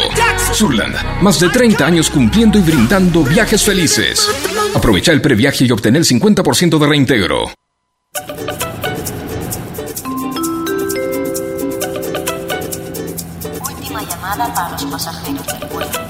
[0.53, 4.29] Surland, más de 30 años cumpliendo y brindando viajes felices.
[4.75, 7.53] Aprovecha el previaje y obtén el 50% de reintegro.
[13.63, 16.10] Última llamada para los pasajeros del vuelo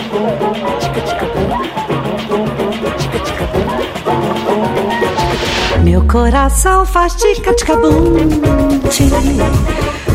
[6.11, 8.27] Coração faz tica-tica-bum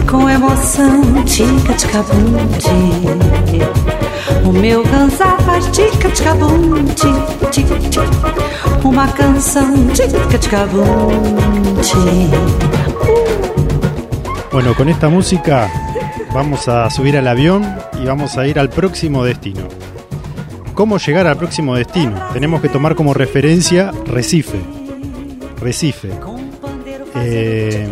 [0.07, 2.37] Com emoção, tica-tica-bum
[4.45, 6.85] O meu cansar faz tica-tica-bum
[8.85, 11.09] Uma canção, tica-tica-bum
[14.53, 15.71] Bueno, con esta música
[16.31, 17.65] vamos a subir al avión
[18.03, 19.69] y vamos a ir al próximo destino.
[20.75, 22.19] ¿Cómo llegar al próximo destino?
[22.33, 24.76] Tenemos que tomar como referencia Recife.
[25.61, 26.11] Recife.
[27.15, 27.89] Eh,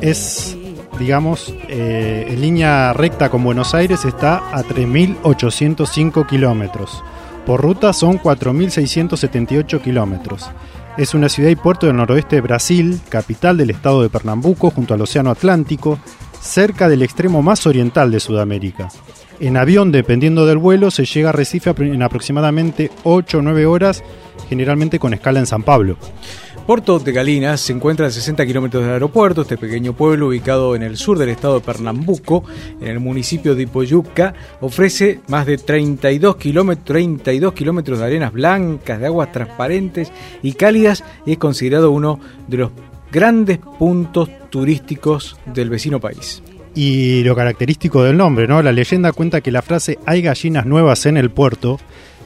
[0.00, 0.56] es,
[0.98, 7.02] digamos, eh, en línea recta con Buenos Aires está a 3.805 kilómetros.
[7.46, 10.50] Por ruta son 4.678 kilómetros.
[10.96, 14.94] Es una ciudad y puerto del noroeste de Brasil, capital del estado de Pernambuco, junto
[14.94, 15.98] al Océano Atlántico,
[16.40, 18.88] cerca del extremo más oriental de Sudamérica.
[19.40, 24.02] En avión, dependiendo del vuelo, se llega a Recife en aproximadamente 8 o 9 horas,
[24.50, 25.96] generalmente con escala en San Pablo.
[26.66, 30.82] Puerto de Galinas se encuentra a 60 kilómetros del aeropuerto, este pequeño pueblo ubicado en
[30.82, 32.44] el sur del estado de Pernambuco,
[32.80, 39.00] en el municipio de Ipoyuca, ofrece más de 32 kilómetros, 32 kilómetros de arenas blancas,
[39.00, 42.70] de aguas transparentes y cálidas, y es considerado uno de los
[43.10, 46.42] grandes puntos turísticos del vecino país.
[46.74, 48.62] Y lo característico del nombre, ¿no?
[48.62, 51.80] La leyenda cuenta que la frase hay gallinas nuevas en el puerto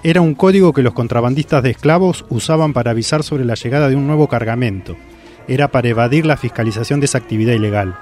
[0.06, 3.96] era un código que los contrabandistas de esclavos usaban para avisar sobre la llegada de
[3.96, 4.96] un nuevo cargamento.
[5.48, 7.96] Era para evadir la fiscalización de esa actividad ilegal.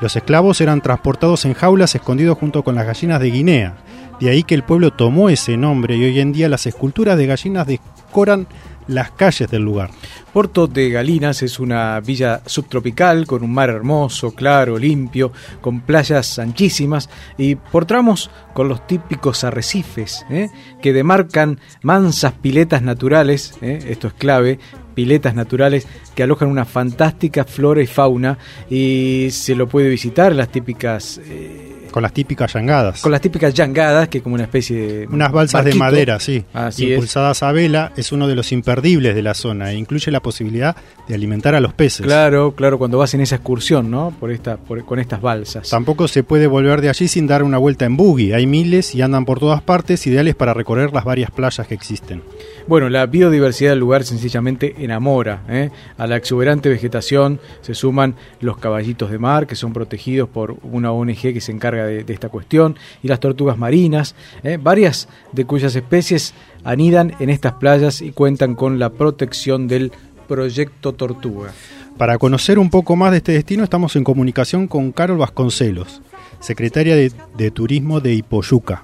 [0.00, 3.74] Los esclavos eran transportados en jaulas escondidos junto con las gallinas de Guinea,
[4.20, 7.26] De ahí que el pueblo tomó ese nombre y hoy en día las esculturas de
[7.26, 8.46] gallinas decoran
[8.88, 9.90] las calles del lugar.
[10.32, 16.38] Puerto de Galinas es una villa subtropical con un mar hermoso, claro, limpio, con playas
[16.38, 20.50] anchísimas y por tramos con los típicos arrecifes ¿eh?
[20.82, 23.78] que demarcan mansas piletas naturales, ¿eh?
[23.88, 24.58] esto es clave,
[24.94, 30.50] piletas naturales que alojan una fantástica flora y fauna y se lo puede visitar las
[30.50, 31.20] típicas...
[31.24, 33.00] Eh, con las típicas yangadas.
[33.00, 35.06] Con las típicas yangadas, que es como una especie de.
[35.06, 36.44] Unas balsas de madera, sí.
[36.78, 40.76] impulsadas a vela, es uno de los imperdibles de la zona e incluye la posibilidad
[41.06, 42.06] de alimentar a los peces.
[42.06, 44.14] Claro, claro, cuando vas en esa excursión, ¿no?
[44.18, 45.68] Por esta, por, con estas balsas.
[45.68, 48.32] Tampoco se puede volver de allí sin dar una vuelta en buggy.
[48.32, 52.22] Hay miles y andan por todas partes, ideales para recorrer las varias playas que existen.
[52.68, 55.42] Bueno, la biodiversidad del lugar sencillamente enamora.
[55.48, 55.70] ¿eh?
[55.96, 60.92] A la exuberante vegetación se suman los caballitos de mar, que son protegidos por una
[60.92, 64.58] ONG que se encarga de, esta cuestión, y las tortugas marinas, ¿eh?
[64.62, 69.90] varias de cuyas especies anidan en estas playas y cuentan con la protección del
[70.28, 71.52] proyecto Tortuga.
[71.96, 76.02] Para conocer un poco más de este destino estamos en comunicación con Carol Vasconcelos,
[76.38, 78.82] secretaria de, Turismo de Ipoyuca.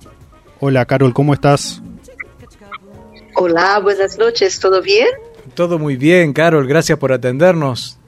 [0.58, 1.82] Hola Carol, ¿cómo estás?
[3.36, 5.08] Hola, buenas noches, ¿todo bien?
[5.54, 7.98] Todo muy bien, Carol, gracias por atendernos.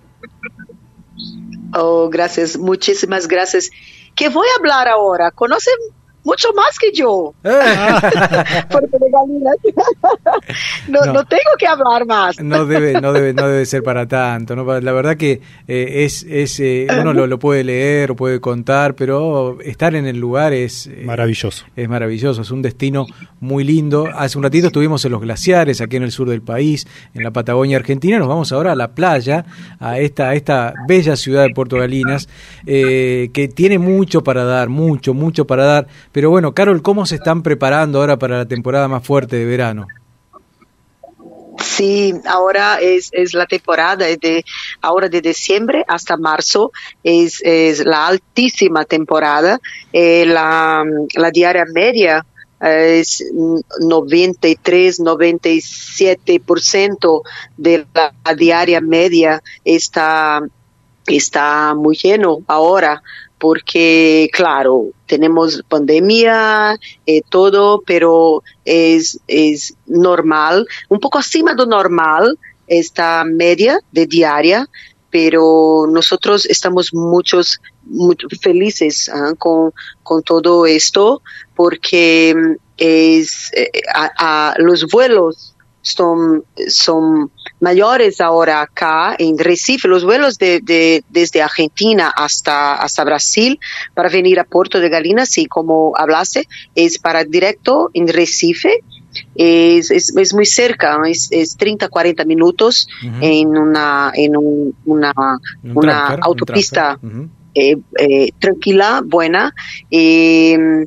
[1.74, 3.70] Oh, gracias, muchísimas gracias.
[4.14, 5.30] ¿Qué voy a hablar ahora?
[5.30, 5.74] ¿Conocen
[6.26, 7.34] mucho más que yo.
[10.88, 12.40] no, no, tengo que hablar más.
[12.40, 14.56] No debe, no debe, no debe ser para tanto.
[14.56, 14.64] ¿no?
[14.80, 18.96] La verdad que eh, es, es eh, uno lo, lo, puede leer, o puede contar,
[18.96, 21.64] pero estar en el lugar es eh, maravilloso.
[21.76, 23.06] Es maravilloso, es un destino
[23.38, 24.08] muy lindo.
[24.12, 27.30] Hace un ratito estuvimos en los glaciares, aquí en el sur del país, en la
[27.30, 28.18] Patagonia Argentina.
[28.18, 29.44] Nos vamos ahora a la playa,
[29.78, 32.28] a esta, a esta bella ciudad de Puerto Galinas,
[32.64, 37.42] que tiene mucho para dar, mucho, mucho para dar pero bueno, Carol, ¿cómo se están
[37.42, 39.86] preparando ahora para la temporada más fuerte de verano?
[41.62, 44.42] Sí, ahora es, es la temporada de
[44.80, 46.72] ahora de diciembre hasta marzo
[47.04, 49.60] es, es la altísima temporada.
[49.92, 50.82] Eh, la,
[51.16, 52.24] la diaria media
[52.62, 53.22] es
[53.80, 57.22] 93, 97%
[57.58, 60.40] de la diaria media está,
[61.06, 63.02] está muy lleno ahora
[63.38, 72.38] porque claro, tenemos pandemia, eh, todo, pero es, es normal, un poco acima de normal
[72.66, 74.68] esta media de diaria,
[75.10, 79.32] pero nosotros estamos muchos, muy felices ¿ah?
[79.38, 79.72] con,
[80.02, 81.22] con, todo esto
[81.54, 82.34] porque
[82.76, 85.55] es, eh, a, los vuelos
[85.86, 93.60] son, son mayores ahora acá en Recife, los vuelos de, desde Argentina hasta, hasta Brasil
[93.94, 98.82] para venir a Puerto de Galinas, y como hablase, es para directo en Recife.
[99.34, 102.86] Es, es, muy cerca, es, es 30, 40 minutos
[103.22, 105.14] en una, en una,
[105.62, 106.98] una autopista
[107.54, 109.54] eh, eh, tranquila, buena.
[109.90, 110.84] Eh,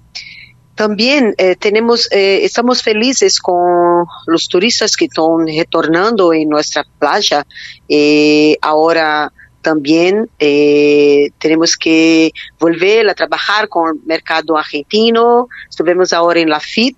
[0.79, 7.45] también eh, tenemos, eh, estamos felices con los turistas que están retornando en nuestra playa.
[7.89, 9.29] Eh, ahora
[9.61, 15.49] también tenemos que volver a trabajar con el mercado argentino.
[15.69, 16.95] Estuvimos ahora en la FIT,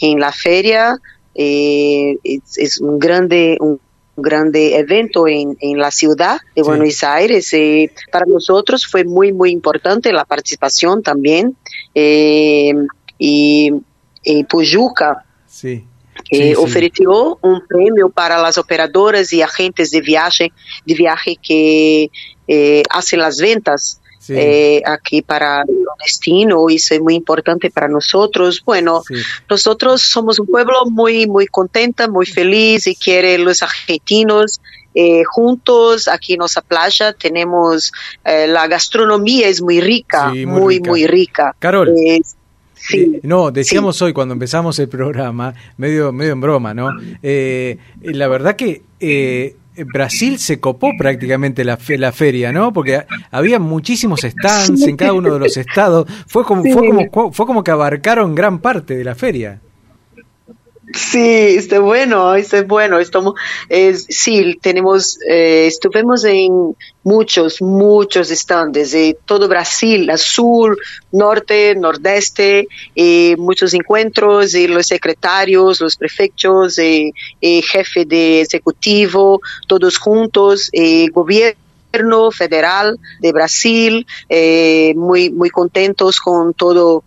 [0.00, 0.98] en la feria.
[1.32, 3.78] es, un grande, un
[4.16, 7.48] grande evento en, en la ciudad de Buenos Aires.
[8.10, 11.56] para nosotros fue muy, muy importante la participación también
[13.20, 13.70] y,
[14.24, 15.84] y Pujuca sí.
[16.30, 20.52] Eh, ofreció un premio para las operadoras y agentes de viaje,
[20.84, 22.10] de viaje que
[22.46, 27.88] eh, hacen las ventas eh, aquí para el destino y eso es muy importante para
[27.88, 28.62] nosotros.
[28.64, 29.02] Bueno,
[29.48, 34.60] nosotros somos un pueblo muy, muy contenta, muy feliz y quiere los argentinos
[34.94, 37.92] eh, juntos aquí en nuestra playa tenemos
[38.24, 41.54] la gastronomía es muy rica, muy, muy rica.
[41.58, 41.94] Carol.
[42.82, 46.90] Sí, no, decíamos hoy cuando empezamos el programa, medio, medio en broma, ¿no?
[47.22, 49.54] Eh, la verdad que eh,
[49.92, 52.72] Brasil se copó prácticamente la, la feria, ¿no?
[52.72, 56.08] Porque había muchísimos stands en cada uno de los estados.
[56.26, 59.60] Fue como, fue como, fue como que abarcaron gran parte de la feria.
[60.94, 62.98] Sí, está bueno, está bueno.
[62.98, 63.34] Estamos,
[63.68, 66.74] es, sí, tenemos, eh, estuvimos en
[67.04, 70.76] muchos, muchos estandes de todo Brasil, sur,
[71.12, 79.40] norte, nordeste, eh, muchos encuentros y los secretarios, los prefectos, eh, eh jefe de ejecutivo,
[79.68, 84.06] todos juntos, eh, gobierno federal de Brasil,
[84.96, 87.04] muy, muy contentos con todo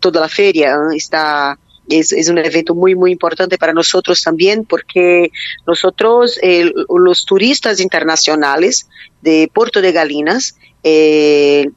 [0.00, 1.58] toda la feria está
[1.90, 5.30] es, es, un evento muy, muy importante para nosotros también porque
[5.66, 8.88] nosotros, eh, los turistas internacionales
[9.20, 11.70] de Puerto de Galinas, eh,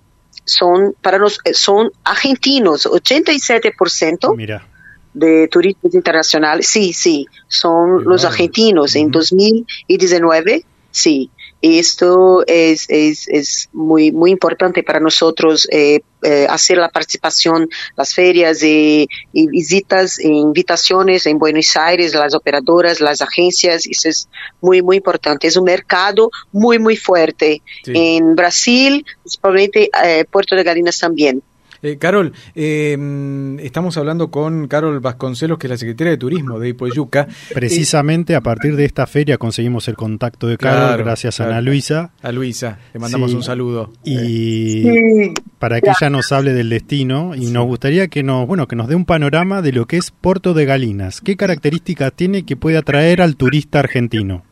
[0.45, 4.67] son para nos, son argentinos, 87% Mira.
[5.13, 8.95] de turistas internacionales, sí, sí, son los argentinos.
[8.95, 11.29] En 2019, sí,
[11.63, 18.13] esto es, es, es muy, muy importante para nosotros eh, eh, hacer la participación, las
[18.13, 24.29] ferias y, y, visitas, e invitaciones en Buenos Aires, las operadoras, las agencias, eso es
[24.61, 25.47] muy, muy importante.
[25.47, 27.91] Es un mercado muy, muy fuerte Sí.
[27.95, 31.41] en Brasil, principalmente eh, Puerto de Galinas también.
[31.83, 36.69] Eh, Carol, eh, estamos hablando con Carol Vasconcelos, que es la secretaria de Turismo de
[36.69, 37.27] Ipoyuca.
[37.53, 41.51] Precisamente a partir de esta feria conseguimos el contacto de Carol, Claro, gracias a claro.
[41.59, 42.11] Ana Luisa.
[42.21, 43.35] A Luisa, le mandamos Sí.
[43.35, 43.91] un saludo.
[44.05, 45.33] Y Sí.
[45.59, 48.87] para que ella nos hable del destino y nos gustaría que nos, bueno, que nos
[48.87, 51.19] dé un panorama de lo que es Puerto de Galinas.
[51.19, 54.43] ¿Qué características tiene que puede atraer al turista argentino?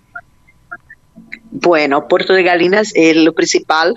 [1.54, 3.94] Bueno, Puerto de Galinas, eh, lo principal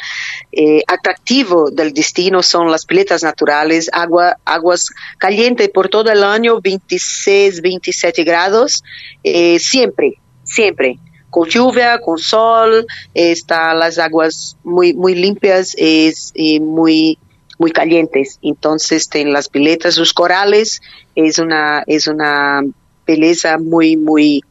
[0.50, 6.61] eh, atractivo del destino son las piletas naturales, agua, aguas calientes por todo el año,
[6.61, 8.82] 26, 27 grados,
[9.22, 10.98] eh, siempre, siempre.
[11.30, 17.18] Con lluvia, con sol, están las aguas muy, muy limpias, es eh, muy,
[17.59, 18.40] muy calientes.
[18.42, 20.80] Entonces, en las piletas, los corales,
[21.14, 22.62] es una, es una
[23.07, 24.42] belleza muy, muy,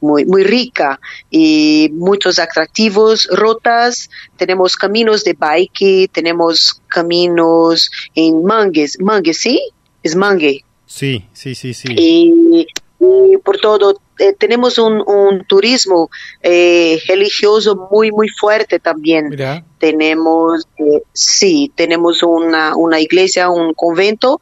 [0.00, 8.98] muy, muy rica y muchos atractivos, rutas, tenemos caminos de bike, tenemos caminos en mangues,
[9.00, 9.60] mangue, ¿sí?
[10.02, 10.64] Es mangue.
[10.86, 11.88] Sí, sí, sí, sí.
[11.96, 12.66] Y,
[13.00, 16.10] y por todo, eh, tenemos un, un turismo
[16.42, 19.28] eh, religioso muy, muy fuerte también.
[19.28, 24.40] Mira, Tenemos, eh, sí, tenemos una, una iglesia, un convento,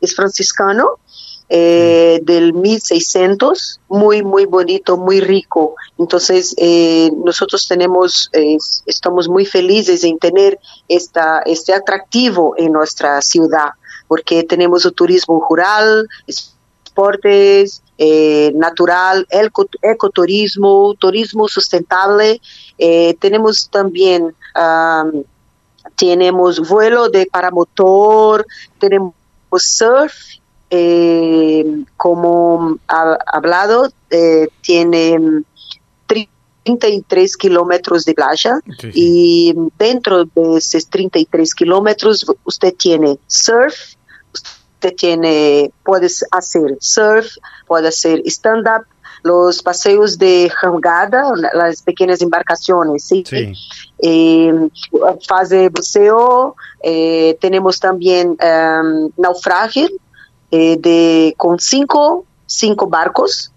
[0.00, 0.98] es franciscano,
[1.48, 5.76] eh, del 1600, muy, muy bonito, muy rico.
[5.98, 13.22] Entonces, eh, nosotros tenemos, eh, estamos muy felices en tener esta, este atractivo en nuestra
[13.22, 13.70] ciudad,
[14.08, 22.40] porque tenemos el turismo rural, esportes, eh, natural, eco, ecoturismo, turismo sustentable.
[23.20, 25.22] Tenemos también, um,
[25.94, 28.44] tenemos vuelo de paramotor,
[28.78, 29.14] tenemos
[29.58, 30.12] surf,
[30.70, 31.64] eh,
[31.96, 35.42] como ha hablado, eh, tiene
[36.64, 43.74] 33 kilómetros de playa Sí, y dentro de esos 33 kilómetros usted tiene surf,
[44.32, 47.26] usted tiene, puede hacer surf,
[47.66, 48.84] puede hacer stand-up,
[49.22, 53.24] los paseos de jangada, la- las pequeñas embarcaciones, ¿sí?
[53.26, 53.52] Sí.
[53.98, 54.52] eh,
[55.26, 59.88] fase buceo, eh, tenemos también em, naufragio
[60.50, 63.52] eh, de, con cinco, cinco barcos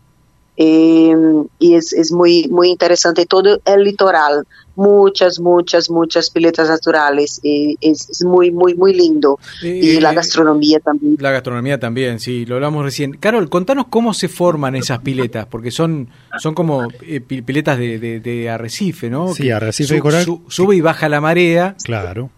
[0.57, 1.15] eh,
[1.59, 7.75] y es, es muy, muy interesante todo el litoral, muchas, muchas, muchas piletas naturales, eh,
[7.79, 11.15] es, es muy, muy, muy lindo y la gastronomía también.
[11.19, 13.13] la gastronomía también, sí, lo hablamos recién.
[13.13, 16.09] Carol, contanos cómo se forman esas piletas, porque son,
[16.39, 19.33] son como eh, pi- piletas de, de- de arrecife, ¿no?
[19.33, 20.25] Sí, arrecife de coral.
[20.49, 21.75] sube y baja la marea.
[21.83, 22.31] Claro.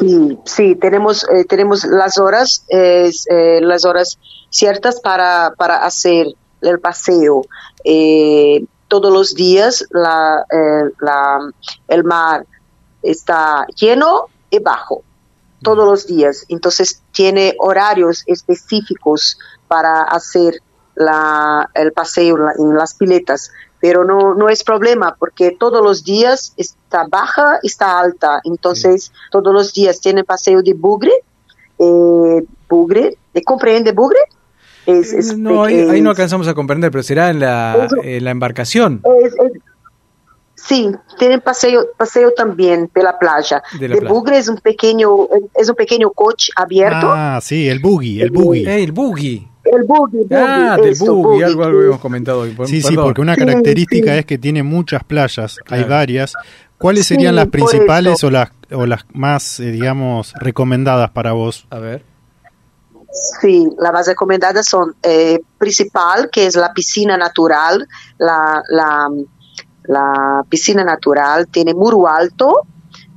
[0.00, 3.10] Sí, sí, tenemos, eh, tenemos las horas, eh,
[3.62, 4.18] las horas
[4.50, 6.26] ciertas para, para hacer
[6.62, 7.42] el paseo.
[7.84, 11.50] Eh, todos los días la, eh, la-
[11.88, 12.44] el mar
[13.02, 15.02] está lleno y bajo,
[15.62, 16.44] todos los días.
[16.48, 19.38] Entonces tiene horarios específicos
[19.68, 20.54] para hacer
[20.96, 23.50] la, el paseo en las piletas,
[23.82, 28.40] pero no, no es problema porque todos los días está baja, está alta.
[28.44, 31.12] Entonces todos los días tiene paseo de bugre,
[31.78, 34.20] eh, bugre, ¿eh, ¿comprende bugre?
[34.86, 38.24] Es, es- No, ahí, ahí no es- alcanzamos a comprender, pero será en la, en
[38.24, 39.02] la embarcación.
[39.24, 39.62] es- es-
[40.54, 43.62] sí, tienen paseo, paseo también de la playa.
[43.80, 44.14] De la de playa.
[44.14, 45.10] bugre es un pequeño,
[45.54, 46.98] es un pequeño coche abierto.
[47.10, 48.64] Ah, sí, el buggy, el buggy.
[48.66, 49.48] Eh, el buggy.
[49.64, 52.56] El buggy, buggy, Ah, del eso, buggy, algo, algo hemos comentado hoy.
[52.66, 54.18] Sí, sí, porque una característica sí.
[54.18, 56.34] es que tiene muchas playas, hay varias.
[56.78, 61.66] ¿Cuáles Sí, serían las principales o las, o las más, eh, digamos, recomendadas para vos?
[61.70, 62.04] A ver.
[63.40, 67.86] Sí, las más recomendadas son eh, principal, que es la piscina natural.
[68.18, 69.08] La, la,
[69.84, 72.62] la piscina natural tiene muro alto.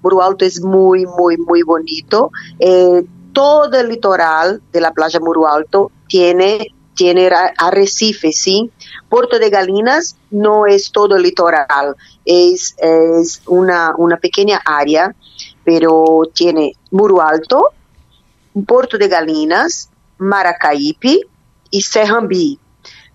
[0.03, 2.29] Muro alto es muy, muy, muy bonito.
[2.59, 8.71] Eh, todo el litoral de la playa Muro Alto tiene, tiene arrecife, ¿sí?
[9.09, 11.95] Puerto de Galinas no es todo el litoral,
[12.25, 15.15] es, es una, una pequeña área,
[15.63, 17.71] pero tiene Muro Alto,
[18.65, 21.21] Porto de Galinas, Maracaípe
[21.71, 22.59] e Serrambi.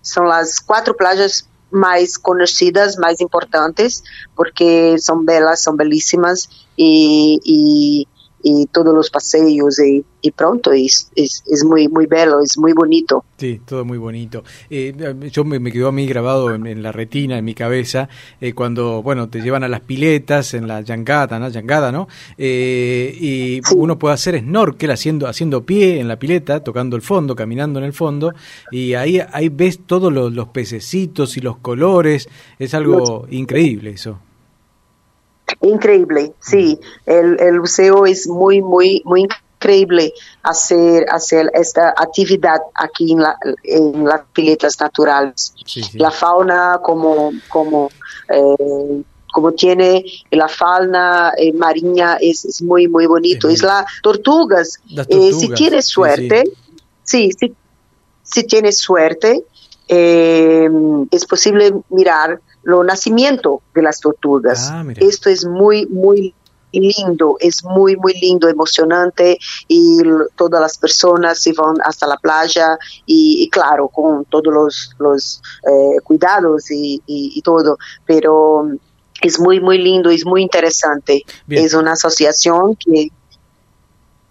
[0.01, 4.03] São as quatro playas mais conhecidas, mais importantes,
[4.35, 8.07] porque são belas, são belíssimas e, e
[8.43, 12.73] y todos los paseos y, y pronto es, es, es, muy muy bello, es muy
[12.73, 13.25] bonito.
[13.37, 14.43] Sí, todo muy bonito.
[14.69, 14.93] Eh,
[15.31, 18.53] yo me, me, quedó a mí grabado en, en, la retina, en mi cabeza, eh,
[18.53, 21.49] cuando, bueno, te llevan a las piletas en la yangada, ¿no?
[21.49, 22.07] Yangada, ¿no?
[22.37, 23.75] Eh, y sí.
[23.75, 27.85] uno puede hacer snorkel haciendo, haciendo pie en la pileta, tocando el fondo, caminando en
[27.85, 28.33] el fondo,
[28.71, 32.29] y ahí, ahí ves todos los, los pececitos y los colores,
[32.59, 34.19] es algo increíble eso.
[35.61, 36.79] Increíble, sí.
[37.05, 39.27] El, el museo es muy, muy, muy
[39.61, 45.53] increíble hacer, hacer esta actividad aquí en, la, en las piletas naturales.
[45.65, 45.97] Sí, sí.
[45.97, 47.89] La fauna como, como,
[48.29, 53.49] eh, como tiene la fauna eh, marina es, es, muy, muy bonito.
[53.49, 54.79] Es la tortugas.
[54.89, 55.35] Las tortugas.
[55.35, 56.43] Eh, si tienes suerte,
[57.03, 57.53] sí, si,
[58.23, 59.43] si tienes suerte,
[59.87, 64.69] es posible mirar lo nacimiento de las tortugas.
[64.71, 66.33] Ah, Esto es muy, muy
[66.71, 69.37] lindo, es muy, muy lindo, emocionante
[69.67, 69.97] y
[70.35, 75.41] todas las personas se van hasta la playa y, y claro, con todos los, los
[75.67, 78.69] eh, cuidados y, y, y, todo, pero
[79.21, 81.23] es muy, muy lindo, es muy interesante.
[81.45, 81.65] Bien.
[81.65, 83.09] Es una asociación que...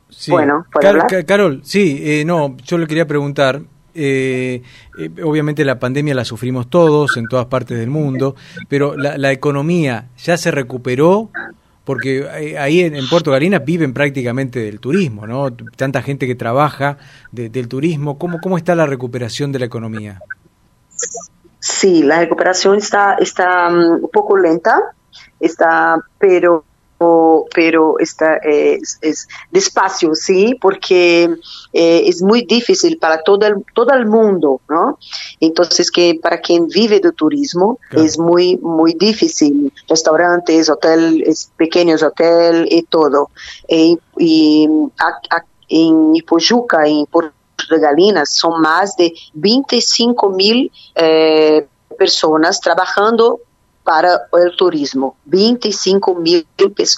[0.08, 0.32] Sí.
[0.32, 1.24] Bueno, ¿puedo Car hablar?
[1.24, 3.62] Carol, sí, eh, no, yo le quería preguntar,
[3.94, 4.62] eh,
[4.98, 8.36] eh, obviamente la pandemia la sufrimos todos en todas partes del mundo,
[8.68, 11.30] pero la, economía ya se recuperó
[11.84, 15.52] porque eh, ahí en, Puerto Galinas viven prácticamente del turismo, ¿no?
[15.76, 16.98] Tanta gente que trabaja
[17.32, 18.18] de, del turismo.
[18.18, 20.20] ¿Cómo, ¿Cómo está la recuperación de la economía?
[21.58, 24.94] Sí, la recuperación está, está um, un poco lenta,
[25.38, 26.64] está, pero
[27.54, 31.24] pero está es, es, despacio, sí, porque
[31.72, 34.98] eh, es muy difícil para todo el, todo el mundo, ¿no?
[35.40, 38.04] Entonces que para quien vive de turismo claro.
[38.04, 43.30] es muy muy difícil, restaurantes, hoteles, pequeños hoteles y todo.
[43.66, 47.32] E, y a, a, en Ipojuca, en Porto
[47.70, 53.40] de Galinas, son más de 25 mil eh, personas trabajando
[53.90, 55.16] para el turismo.
[55.24, 56.46] 25 mil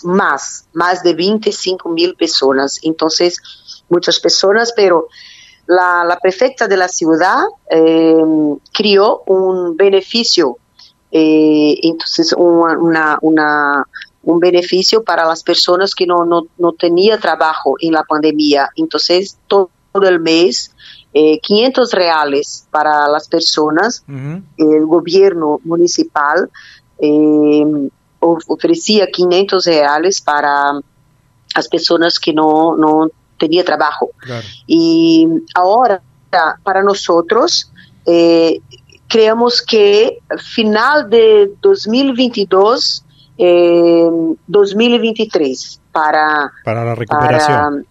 [0.02, 2.78] más, más de 25 mil personas.
[2.82, 3.40] Entonces,
[3.88, 5.08] muchas personas, pero
[5.66, 8.14] la, la prefecta de la ciudad eh,
[8.74, 10.58] crió un beneficio,
[11.10, 13.86] eh, entonces una, una, una,
[14.24, 18.68] un beneficio para las personas que no, no, no tenían trabajo en la pandemia.
[18.76, 19.70] Entonces, todo
[20.02, 20.72] el mes
[21.14, 24.42] eh, 500 reales para las personas, uh -huh.
[24.56, 26.50] el gobierno municipal
[27.02, 27.88] eh,
[28.20, 30.72] ofrecía 500 reales para
[31.54, 34.10] las personas que no, no tenían trabajo.
[34.18, 34.46] Claro.
[34.66, 36.00] Y ahora,
[36.62, 37.70] para nosotros,
[38.06, 38.60] eh,
[39.08, 43.04] creemos que final de 2022,
[43.38, 44.08] eh,
[44.46, 47.86] 2023, para, para la recuperación.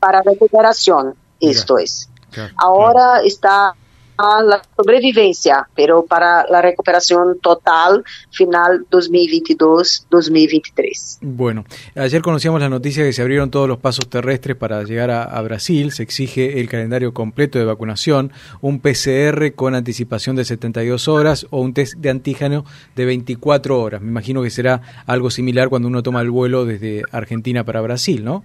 [0.00, 1.52] Para, para recuperación, Mira.
[1.52, 2.08] esto es.
[2.30, 3.26] Claro, Ahora claro.
[3.26, 3.74] está
[4.18, 11.18] la sobrevivencia, pero para la recuperación total final 2022-2023.
[11.20, 11.64] Bueno,
[11.94, 15.42] ayer conocíamos la noticia que se abrieron todos los pasos terrestres para llegar a, a,
[15.42, 21.46] Brasil, se exige el calendario completo de vacunación, un PCR con anticipación de 72 horas
[21.50, 22.64] o un test de antígeno
[22.94, 24.00] de 24 horas.
[24.00, 28.24] Me imagino que será algo similar cuando uno toma el vuelo desde Argentina para Brasil,
[28.24, 28.44] ¿no?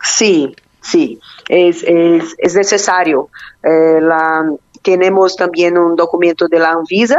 [0.00, 1.18] Sí, Sí,
[1.48, 3.28] es, es, es necesario.
[3.62, 4.50] Eh, la,
[4.82, 7.18] tenemos también un documento de la Anvisa.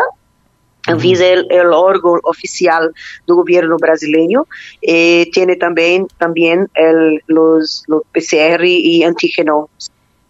[0.87, 2.93] Anvisa es el, el, órgano oficial
[3.27, 4.47] del gobierno brasileño.
[4.81, 9.69] Eh, tiene también, también el, los, los PCR y antígeno.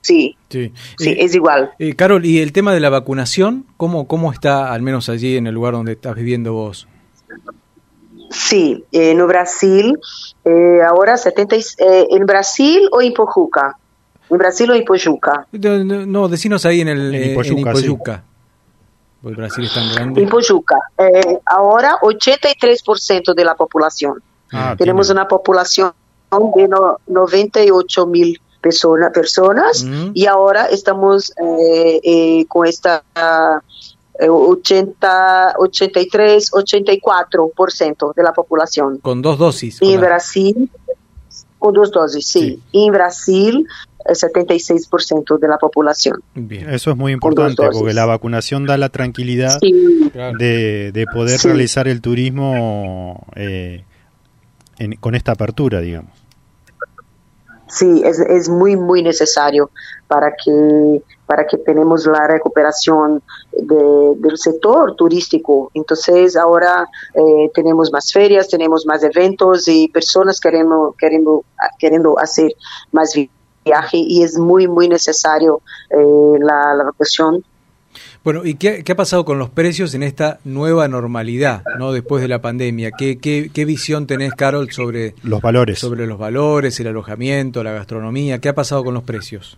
[0.02, 1.72] Sí, sí, sí eh, es igual.
[1.96, 3.66] Carol, ¿y el tema de la vacunación?
[3.78, 6.88] ¿Cómo, ¿Cómo está, al menos allí en el lugar donde estás viviendo vos?
[8.30, 9.98] Sí, eh, no Brasil,
[10.46, 13.78] eh, ahora 70, eh, ¿en Brasil o en Pojuca?
[14.30, 15.48] ¿En Brasil o en Pojuca?
[15.52, 17.72] No, no, no decinos ahí en el en Ipojuca.
[17.72, 18.24] En Ipojuca.
[19.22, 19.28] Sí.
[19.30, 20.22] El Brasil es tan grande.
[20.22, 20.78] En Pojuca.
[20.98, 24.22] Eh, ahora 83% de la población.
[24.52, 25.22] Ah, Tenemos tiene.
[25.22, 25.92] una población
[26.56, 30.12] de no, 98 mil persona, personas -huh.
[30.14, 31.34] y ahora estamos
[32.04, 33.04] eh, con esta...
[34.22, 38.98] Uh, 80, 83, 84% de la población.
[38.98, 39.82] Con dos dosis.
[39.82, 40.70] Y en Brasil,
[41.58, 42.40] con dos dosis, sí.
[42.40, 42.60] sí.
[42.74, 43.68] Y en Brasil,
[44.06, 46.22] el 76% de la población.
[46.36, 46.70] Bien.
[46.70, 50.12] Eso es muy importante porque la vacunación da la tranquilidad sí.
[50.38, 51.48] de, de, poder sí.
[51.48, 53.84] realizar el turismo eh,
[54.80, 56.19] en, con esta apertura, digamos.
[57.70, 59.70] Sí, es, es muy, muy necesario
[60.08, 65.72] para que, para que tenemos la recuperación de- del sector turístico.
[65.74, 71.44] Entonces, ahora eh, tenemos más ferias, tenemos más eventos y personas querendo, queriendo,
[71.78, 72.52] queriendo hacer
[72.92, 73.30] más vi-
[73.64, 77.44] viaje y es muy, muy necesario eh, la, la vacunación
[78.24, 82.22] Bueno, ¿y qué, qué ha pasado con los precios en esta nueva normalidad, no después
[82.22, 82.92] de la pandemia?
[82.92, 85.80] ¿Qué, qué, qué visión tenés, Carol, sobre Los valores.
[85.80, 88.40] sobre los valores, el alojamiento, la gastronomía?
[88.40, 89.58] ¿Qué ha pasado con los precios?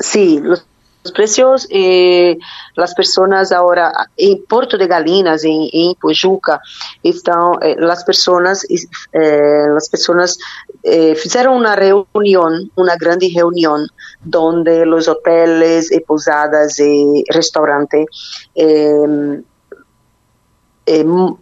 [0.00, 0.66] Sí, los, los
[1.12, 2.38] precios, eh,
[2.74, 6.60] las personas ahora en Porto de Galinas, en, en Pojuca,
[7.02, 10.38] están, eh, las personas, eh, las personas
[10.82, 13.86] eh, fizeram una reunión, una grande reunión,
[14.22, 18.06] donde los hoteles y posadas y restaurantes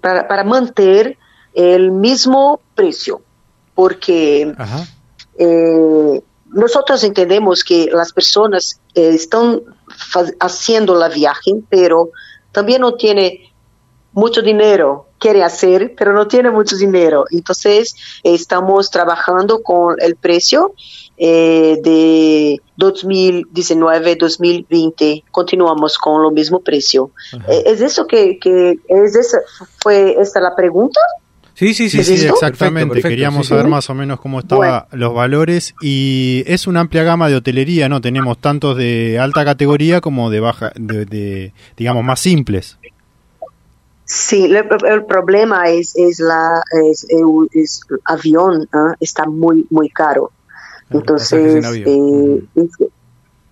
[0.00, 1.18] para, para manter
[1.54, 3.22] el mismo precio,
[3.74, 4.54] porque
[5.38, 6.22] eh,
[6.56, 9.60] nosotros entendemos que las personas eh, están
[10.40, 12.10] haciendo la viaje, pero
[12.50, 13.52] también no tiene
[14.12, 17.26] mucho dinero, quiere hacer, pero no tiene mucho dinero.
[17.30, 17.94] Entonces,
[18.24, 20.72] eh, estamos trabajando con el precio
[21.18, 25.24] eh, de 2019-2020.
[25.30, 27.10] Continuamos con lo mismo precio.
[27.46, 29.36] Eh, ¿Es eso que, que es esa,
[29.82, 31.00] fue esta la pregunta?
[31.56, 32.34] Sí, sí, sí, ¿Es sí, esto?
[32.34, 33.70] Exactamente, perfecto, perfecto, queríamos sí, saber sí.
[33.70, 38.02] más o menos cómo estaban los valores y es una amplia gama de hotelería, ¿no?
[38.02, 42.78] Tenemos tantos de alta categoría como de baja, de, de, digamos, más simples.
[44.04, 48.94] Sí, el, el problema es, es la es, el es el avión, ¿ah?
[49.00, 50.32] está muy muy caro.
[50.90, 52.68] Entonces, en eh,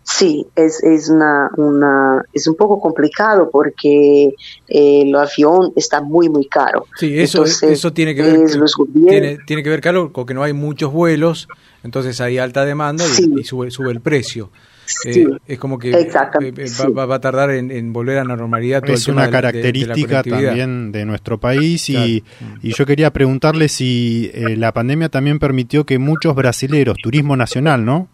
[0.05, 4.27] sí, es, es una, una es un poco complicado porque
[4.69, 6.87] eh, el avión está muy muy caro.
[6.99, 10.27] Sí, eso, Entonces, eso tiene que ver es los tiene, tiene que ver, Carlos, con
[10.27, 11.49] que no hay muchos vuelos,
[11.83, 13.33] entonces hay alta demanda y, Sí.
[13.37, 14.51] y sube, sube el precio.
[14.87, 16.83] Sí, Eh, es como que exactamente, eh, eh, sí.
[16.83, 19.27] va, va- va a tardar en, en volver a la normalidad todo el Es una
[19.27, 22.55] de la- de- de la característica también de nuestro país y, Claro.
[22.63, 27.83] y yo quería preguntarle si eh, la pandemia también permitió que muchos brasileros, turismo nacional,
[27.87, 28.09] ¿no?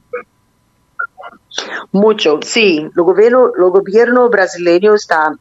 [1.93, 2.87] Mucho, sí.
[2.97, 5.35] El gobierno, el gobierno brasileño está,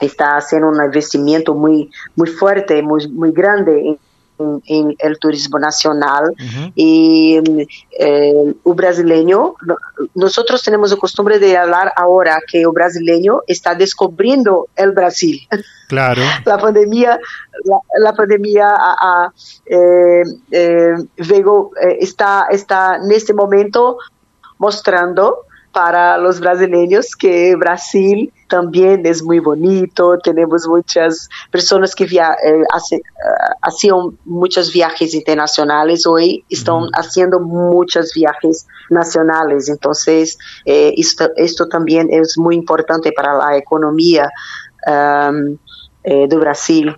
[0.00, 3.98] está haciendo un investimento muy, muy fuerte, muy, muy grande
[4.66, 6.32] en, el turismo nacional.
[6.74, 7.40] Y
[7.98, 9.76] eh, el brasileño, no-
[10.14, 15.40] nosotros tenemos la costumbre de hablar ahora que el brasileño está descubriendo el Brasil
[15.88, 16.22] Claro.
[16.44, 17.18] la pandemia
[17.64, 19.32] la, la pandemia a, a,
[19.66, 20.22] eh,
[20.52, 20.94] eh,
[21.98, 23.96] está está en este momento
[24.58, 32.32] mostrando para los brasileños que Brasil también es muy bonito, tenemos muchas personas que via
[32.42, 33.00] eh, hace- eh,
[33.60, 42.08] hacían muchos viajes internacionales, hoy están haciendo muchos viajes nacionales, entonces eh, esto, esto también
[42.10, 44.30] es muy importante para la economía
[44.86, 45.58] um,
[46.02, 46.96] eh, de Brasil.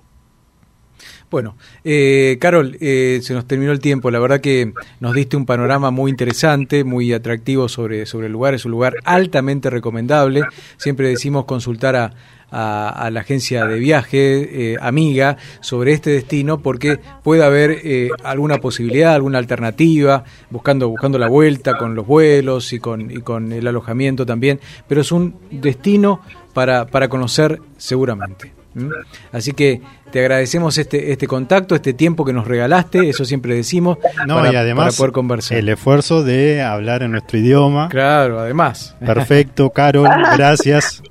[1.30, 4.10] Bueno, eh, Carol, eh, se nos terminó el tiempo.
[4.10, 8.54] La verdad que nos diste un panorama muy interesante, muy atractivo sobre, sobre el lugar.
[8.54, 10.42] Es un lugar altamente recomendable.
[10.76, 12.12] Siempre decimos consultar a,
[12.50, 18.58] a- la agencia de viaje, eh, amiga, sobre este destino, porque puede haber eh, alguna
[18.58, 23.66] posibilidad, alguna alternativa, buscando, buscando la vuelta con los vuelos y con, y con el
[23.66, 24.58] alojamiento también.
[24.88, 26.20] Pero es un destino
[26.52, 28.52] para, para conocer seguramente.
[28.74, 28.88] ¿Mm?
[29.32, 29.80] Así que
[30.12, 34.52] te agradecemos este, este contacto, este tiempo que nos regalaste, eso siempre decimos, No, para,
[34.52, 35.58] y además para poder conversar.
[35.58, 37.88] el esfuerzo de hablar en nuestro idioma.
[37.88, 38.94] Claro, además.
[39.04, 41.02] Perfecto, Carol, gracias.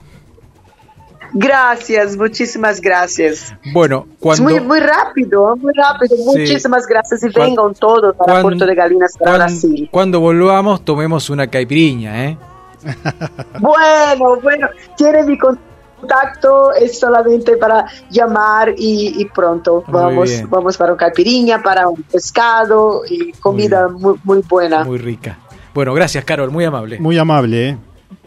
[1.31, 3.53] Gracias, muchísimas gracias.
[3.71, 6.15] Bueno, cuando, Es muy, muy rápido, muy rápido.
[6.17, 6.23] Sí.
[6.25, 9.87] Muchísimas gracias y Cuan- vengan todos para cuan- Puerto de Galinas, para Brasil.
[9.91, 12.37] cuando volvamos, tomemos una caipiriña, ¿eh?
[13.59, 15.68] Bueno, bueno, tiene mi contacto,
[16.73, 20.49] es solamente para llamar y, y pronto Muy vamos, bien.
[20.49, 24.83] vamos para un caipirinha, para un pescado y comida muy, muy buena.
[24.83, 25.37] Muy rica.
[25.73, 26.99] Bueno, gracias, Carol, muy amable.
[26.99, 27.77] Muy amable, ¿eh?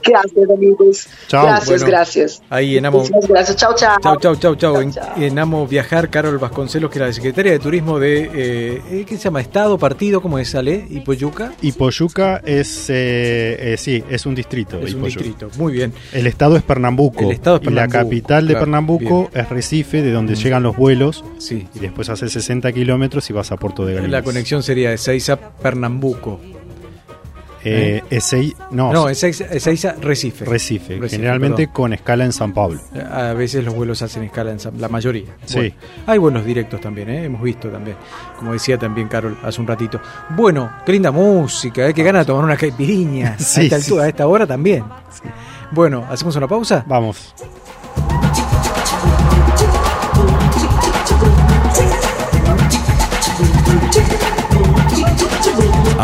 [0.05, 1.09] Gracias, amigos.
[1.29, 1.45] Chao.
[1.47, 2.43] Gracias, Bueno, gracias.
[2.51, 3.57] Ahí en Amo, Muchas gracias.
[3.57, 3.97] Chao, chao.
[4.03, 4.81] Chau, chau, chau, chau.
[4.81, 5.05] En, chao.
[5.17, 9.17] en Amo Viajar, Carol Vasconcelos, que es la secretaria de Turismo de, eh, eh, ¿qué
[9.17, 9.41] se llama?
[9.41, 10.21] ¿Estado, partido?
[10.21, 10.87] ¿Cómo es, Ale?
[10.91, 11.53] ¿Ipoyuca?
[11.63, 14.79] Ipoyuca es, eh, eh, sí, es un distrito.
[14.79, 15.25] Es un Ipoyuca.
[15.25, 15.51] distrito.
[15.59, 15.93] Muy bien.
[16.13, 17.25] El estado es Pernambuco.
[17.25, 20.63] El estado es Y la Pernambuco, capital de claro, Pernambuco es Recife, de donde llegan
[20.63, 21.25] los vuelos.
[21.39, 21.67] Sí.
[21.75, 24.11] Y después haces 60 kilómetros y vas a Puerto de Galinas.
[24.13, 26.41] La conexión sería de Seiza Pernambuco.
[27.65, 30.45] Eh, Ezei- no, No, Ezeiza, Ezeiza, Recife.
[30.45, 31.73] Recife, Recife, generalmente perdón.
[31.75, 32.81] con escala en San Pablo.
[33.13, 35.37] A veces los vuelos hacen escala en San- la mayoría.
[35.45, 35.57] Sí.
[35.59, 35.75] Bueno,
[36.07, 37.25] hay buenos directos también, ¿eh?
[37.25, 37.97] hemos visto también.
[38.39, 40.01] Como decía también Carol hace un ratito.
[40.31, 41.95] Bueno, qué linda música, ¿eh?
[41.95, 43.39] qué ganas de tomar una caipirinha.
[43.39, 43.85] Sí, a, esta sí.
[43.85, 44.85] altura, a esta hora también.
[45.71, 46.85] Bueno, ¿hacemos una pausa?
[46.87, 47.33] Vamos.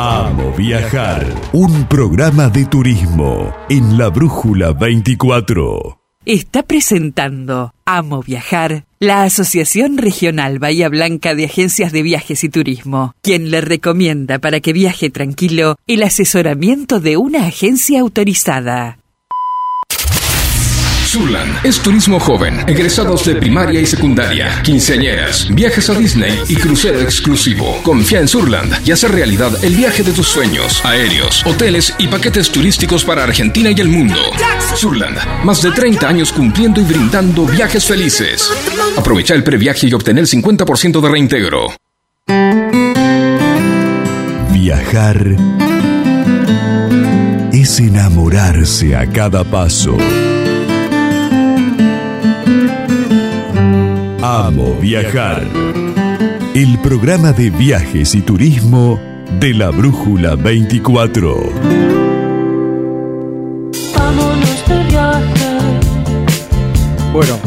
[0.01, 1.27] Amo viajar.
[1.53, 5.99] Un programa de turismo en la Brújula 24.
[6.25, 13.13] Está presentando Amo Viajar, la Asociación Regional Bahía Blanca de Agencias de Viajes y Turismo,
[13.23, 18.99] quien le recomienda para que viaje tranquilo el asesoramiento de una agencia autorizada.
[21.09, 27.01] Surland es turismo joven, egresados de primaria y secundaria, quinceañeras, viajes a Disney y crucero
[27.01, 27.81] exclusivo.
[27.83, 32.51] Confía en Surland y hace realidad el viaje de tus sueños, aéreos, hoteles y paquetes
[32.51, 34.21] turísticos para Argentina y el mundo.
[34.77, 38.53] Surland, más de 30 años cumpliendo y brindando viajes felices.
[38.95, 41.73] Aprovecha el previaje y obtener el 50% de reintegro.
[44.53, 45.37] Viajar
[47.51, 49.97] es enamorarse a cada paso.
[54.23, 55.43] Amo viajar.
[56.55, 58.99] El programa de viajes y turismo
[59.39, 61.37] de la Brújula 24.
[63.97, 65.59] Vámonos de viaje.
[67.13, 67.39] Bueno,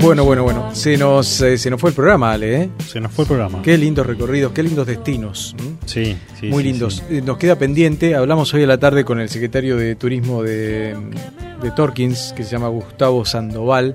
[0.00, 0.74] bueno, bueno, bueno.
[0.74, 2.70] Se nos, eh, se nos fue el programa, Ale, ¿eh?
[2.86, 3.62] Se nos fue el programa.
[3.62, 5.56] Qué lindos recorridos, qué lindos destinos.
[5.86, 7.02] Sí, sí, Muy sí, lindos.
[7.08, 7.16] sí.
[7.16, 10.96] Eh, Nos queda pendiente, hablamos hoy a la tarde con el secretario de Turismo de,
[11.62, 13.94] de Torkins, que se llama Gustavo Sandoval.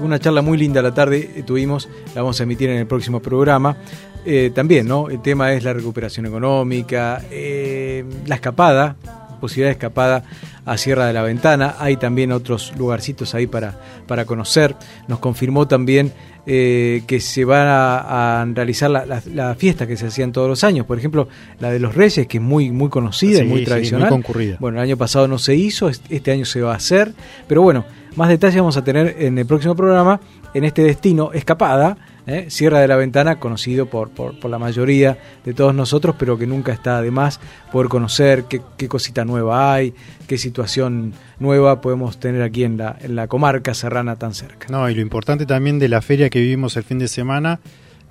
[0.00, 3.20] Una charla muy linda la tarde eh, tuvimos, la vamos a emitir en el próximo
[3.20, 3.76] programa.
[4.24, 5.08] Eh, también, ¿no?
[5.08, 8.96] El tema es la recuperación económica, eh, la escapada,
[9.40, 10.24] posibilidad de escapada
[10.64, 11.76] a Sierra de la Ventana.
[11.78, 14.74] Hay también otros lugarcitos ahí para, para conocer.
[15.06, 16.12] Nos confirmó también
[16.44, 20.48] eh, que se van a, a realizar la, la, la fiesta que se hacían todos
[20.48, 20.86] los años.
[20.86, 21.28] Por ejemplo,
[21.60, 24.08] la de los Reyes, que es muy, muy conocida y muy sí, tradicional.
[24.10, 24.56] muy concurrida.
[24.58, 27.12] Bueno, el año pasado no se hizo, est- este año se va a hacer.
[27.46, 27.84] Pero bueno,
[28.16, 30.20] más detalles vamos a tener en el próximo programa
[30.54, 31.96] en este destino, Escapada.
[32.26, 32.46] ¿eh?
[32.48, 36.46] Sierra de la Ventana, conocido por, por, por la mayoría de todos nosotros, pero que
[36.46, 37.38] nunca está de más
[37.70, 39.94] poder conocer qué, qué cosita nueva hay,
[40.26, 44.66] qué situación nueva podemos tener aquí en la, en la comarca serrana tan cerca.
[44.70, 47.60] No, y lo importante también de la feria que vivimos el fin de semana,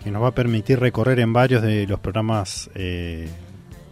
[0.03, 3.27] que nos va a permitir recorrer en varios de los programas eh,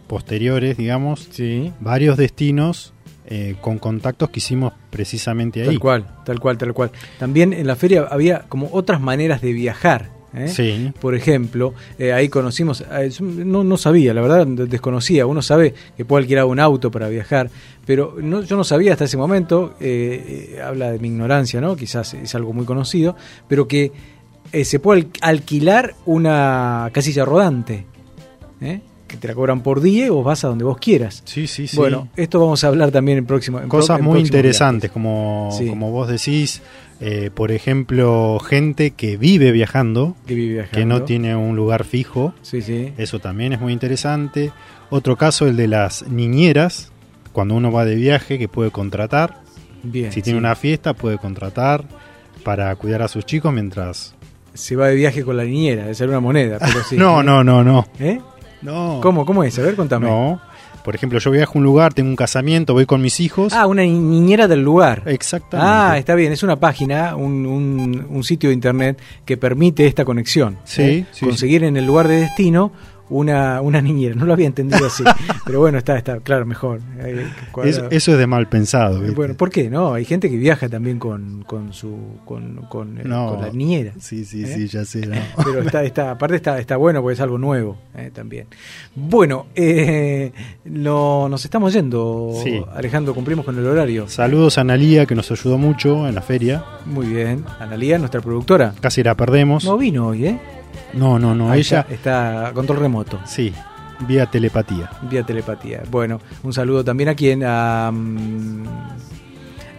[0.08, 1.74] posteriores, digamos, Sí.
[1.80, 2.93] varios destinos
[3.26, 5.68] eh, con contactos que hicimos precisamente ahí.
[5.68, 6.92] Tal cual, tal cual, tal cual.
[7.20, 10.10] También en la feria había como otras maneras de viajar.
[10.36, 10.48] ¿eh?
[10.48, 10.92] Sí.
[11.00, 15.74] Por ejemplo, eh, ahí conocimos, eh, no, no sabía, la verdad de- desconocía, uno sabe
[15.96, 17.50] que puede alquilar un auto para viajar,
[17.86, 21.76] pero no, yo no sabía hasta ese momento, eh, habla de mi ignorancia, ¿no?
[21.76, 23.16] quizás es algo muy conocido,
[23.48, 23.92] pero que
[24.52, 27.86] eh, se puede al- alquilar una casilla rodante.
[29.14, 31.22] Que te la cobran por día y vos vas a donde vos quieras.
[31.26, 31.78] Sí, sí, sí.
[31.78, 34.94] Bueno, esto vamos a hablar también en próximo en pro- Cosas en muy interesantes, viajes.
[34.94, 35.68] como, Sí.
[35.68, 36.62] como vos decís,
[37.00, 40.78] eh, por ejemplo, gente que vive viajando, que vive viajando.
[40.80, 42.92] que no tiene un lugar fijo, Sí, sí.
[42.98, 44.52] eso también es muy interesante.
[44.90, 46.92] Otro caso, el de las niñeras,
[47.32, 49.42] cuando uno va de viaje, que puede contratar,
[49.84, 50.12] Bien.
[50.12, 50.44] si tiene sí.
[50.46, 51.84] una fiesta, puede contratar
[52.44, 54.16] para cuidar a sus chicos mientras...
[54.54, 56.60] Se va de viaje con la niñera, de ser una moneda.
[56.60, 56.96] Pero sí.
[56.96, 57.88] no, no, no, no.
[58.00, 58.20] ¿Eh?
[58.64, 59.00] No.
[59.02, 59.58] ¿Cómo, ¿Cómo es?
[59.60, 60.08] A ver, contame.
[60.08, 60.40] No.
[60.84, 63.54] Por ejemplo, yo viajo a un lugar, tengo un casamiento, voy con mis hijos.
[63.54, 65.04] Ah, una ni- niñera del lugar.
[65.06, 65.72] Exactamente.
[65.72, 70.04] Ah, está bien, es una página, un, un- un sitio de internet que permite esta
[70.04, 70.58] conexión.
[70.66, 71.06] Sí, ¿eh?
[71.12, 72.74] sí, Conseguir en el lugar de destino
[73.14, 74.16] una, una niñera.
[74.16, 75.04] No lo había entendido así.
[75.46, 76.80] pero bueno, está, está, claro, mejor.
[77.04, 77.88] Ahí, Es- cuadrado.
[77.92, 79.00] eso es de mal pensado.
[79.00, 79.16] ¿viste?
[79.16, 79.70] Bueno, ¿por qué?
[79.70, 81.96] No, hay gente que viaja también con, con su
[82.26, 83.30] con, con, eh, No.
[83.36, 83.94] con la niñera.
[84.00, 84.48] Sí, sí, ¿Eh?
[84.48, 85.06] sí, ya sé.
[85.06, 85.16] no.
[85.44, 88.48] Pero está, está, aparte está, está bueno porque es algo nuevo eh, también.
[88.96, 90.32] Bueno, eh,
[90.66, 92.62] lo- nos estamos yendo, Sí.
[92.74, 94.08] Alejandro, cumplimos con el horario.
[94.08, 96.64] Saludos a Analía, que nos ayudó mucho en la feria.
[96.86, 97.44] Muy bien.
[97.60, 98.74] Analía, nuestra productora.
[98.82, 99.66] Casi la perdemos.
[99.66, 100.40] No vino hoy, ¿eh?
[100.94, 101.54] No, no, no.
[101.54, 103.54] Ella, está, está control remoto, sí,
[104.08, 104.90] vía telepatía.
[105.10, 105.82] vía telepatía.
[105.90, 108.64] Bueno, un saludo también a quien, a, mm,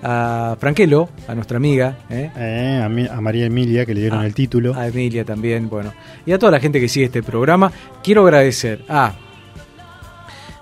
[0.03, 2.30] a Franquelo, a nuestra amiga, ¿eh?
[2.36, 4.74] Eh, a, mi- a María Emilia, que le dieron Ah, el título.
[4.74, 5.92] A Emilia también, bueno.
[6.26, 7.72] Y a toda la gente que sigue este programa.
[8.03, 9.14] Quiero agradecer a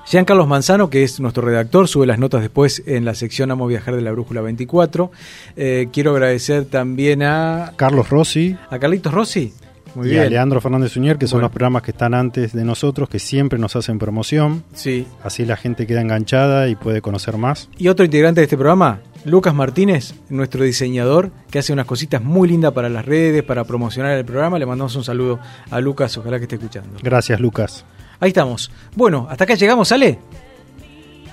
[0.07, 3.67] Jean Carlos Manzano, que es nuestro redactor, sube las notas después en la sección Amo
[3.67, 5.11] Viajar de la Brújula 24.
[5.57, 9.55] Eh, quiero agradecer también a, Carlos Rossi, a Carlitos Rossi.
[9.95, 10.31] Muy y a bien.
[10.33, 11.49] Leandro Fernández Uñer, que son Bueno.
[11.49, 14.65] los programas que están antes de nosotros, que siempre nos hacen promoción.
[14.75, 15.07] Sí.
[15.23, 17.69] Así la gente queda enganchada y puede conocer más.
[17.79, 22.49] Y otro integrante de este programa, Lucas Martínez, nuestro diseñador, que hace unas cositas muy
[22.49, 24.59] lindas para las redes, para promocionar el programa.
[24.59, 25.39] Le mandamos un saludo
[25.71, 26.99] a Lucas, ojalá que esté escuchando.
[27.03, 27.85] Gracias, Lucas.
[28.19, 28.71] Ahí estamos.
[28.97, 30.19] Bueno, hasta acá llegamos, ¿sale?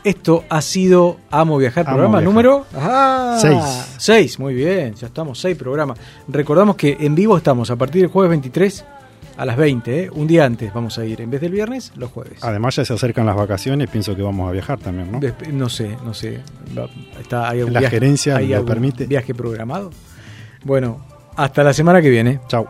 [0.04, 2.24] Esto ha sido Amo Viajar, Amo programa Viajar.
[2.34, 3.64] número ah, Seis.
[3.98, 5.98] Seis, muy bien, ya estamos, seis programas.
[6.28, 8.86] Recordamos que en vivo estamos a partir del jueves 23
[9.38, 10.10] a las 20, ¿eh?
[10.14, 12.44] un día antes vamos a ir, en vez del viernes, los jueves.
[12.44, 15.20] Además ya se acercan las vacaciones, pienso que vamos a viajar también, ¿no?
[15.54, 16.40] No sé, no sé.
[16.78, 16.90] Va-
[17.20, 19.06] Está, hay algún La viaje- gerencia hay lo algún permite.
[19.06, 19.92] viaje programado.
[20.64, 21.00] Bueno,
[21.36, 22.40] hasta la semana que viene.
[22.48, 22.68] Chao.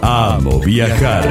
[0.00, 1.28] Amo viajar.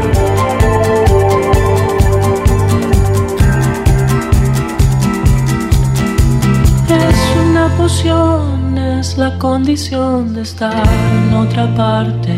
[7.88, 12.38] es la condición de estar en otra parte.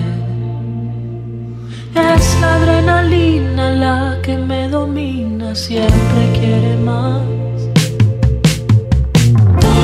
[1.95, 7.24] Es la adrenalina la que me domina, siempre quiere más.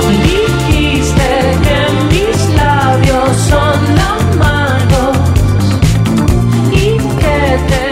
[0.07, 1.31] Dijiste
[1.65, 1.79] que
[2.13, 5.17] mis labios son las manos
[6.71, 7.39] y que
[7.69, 7.84] te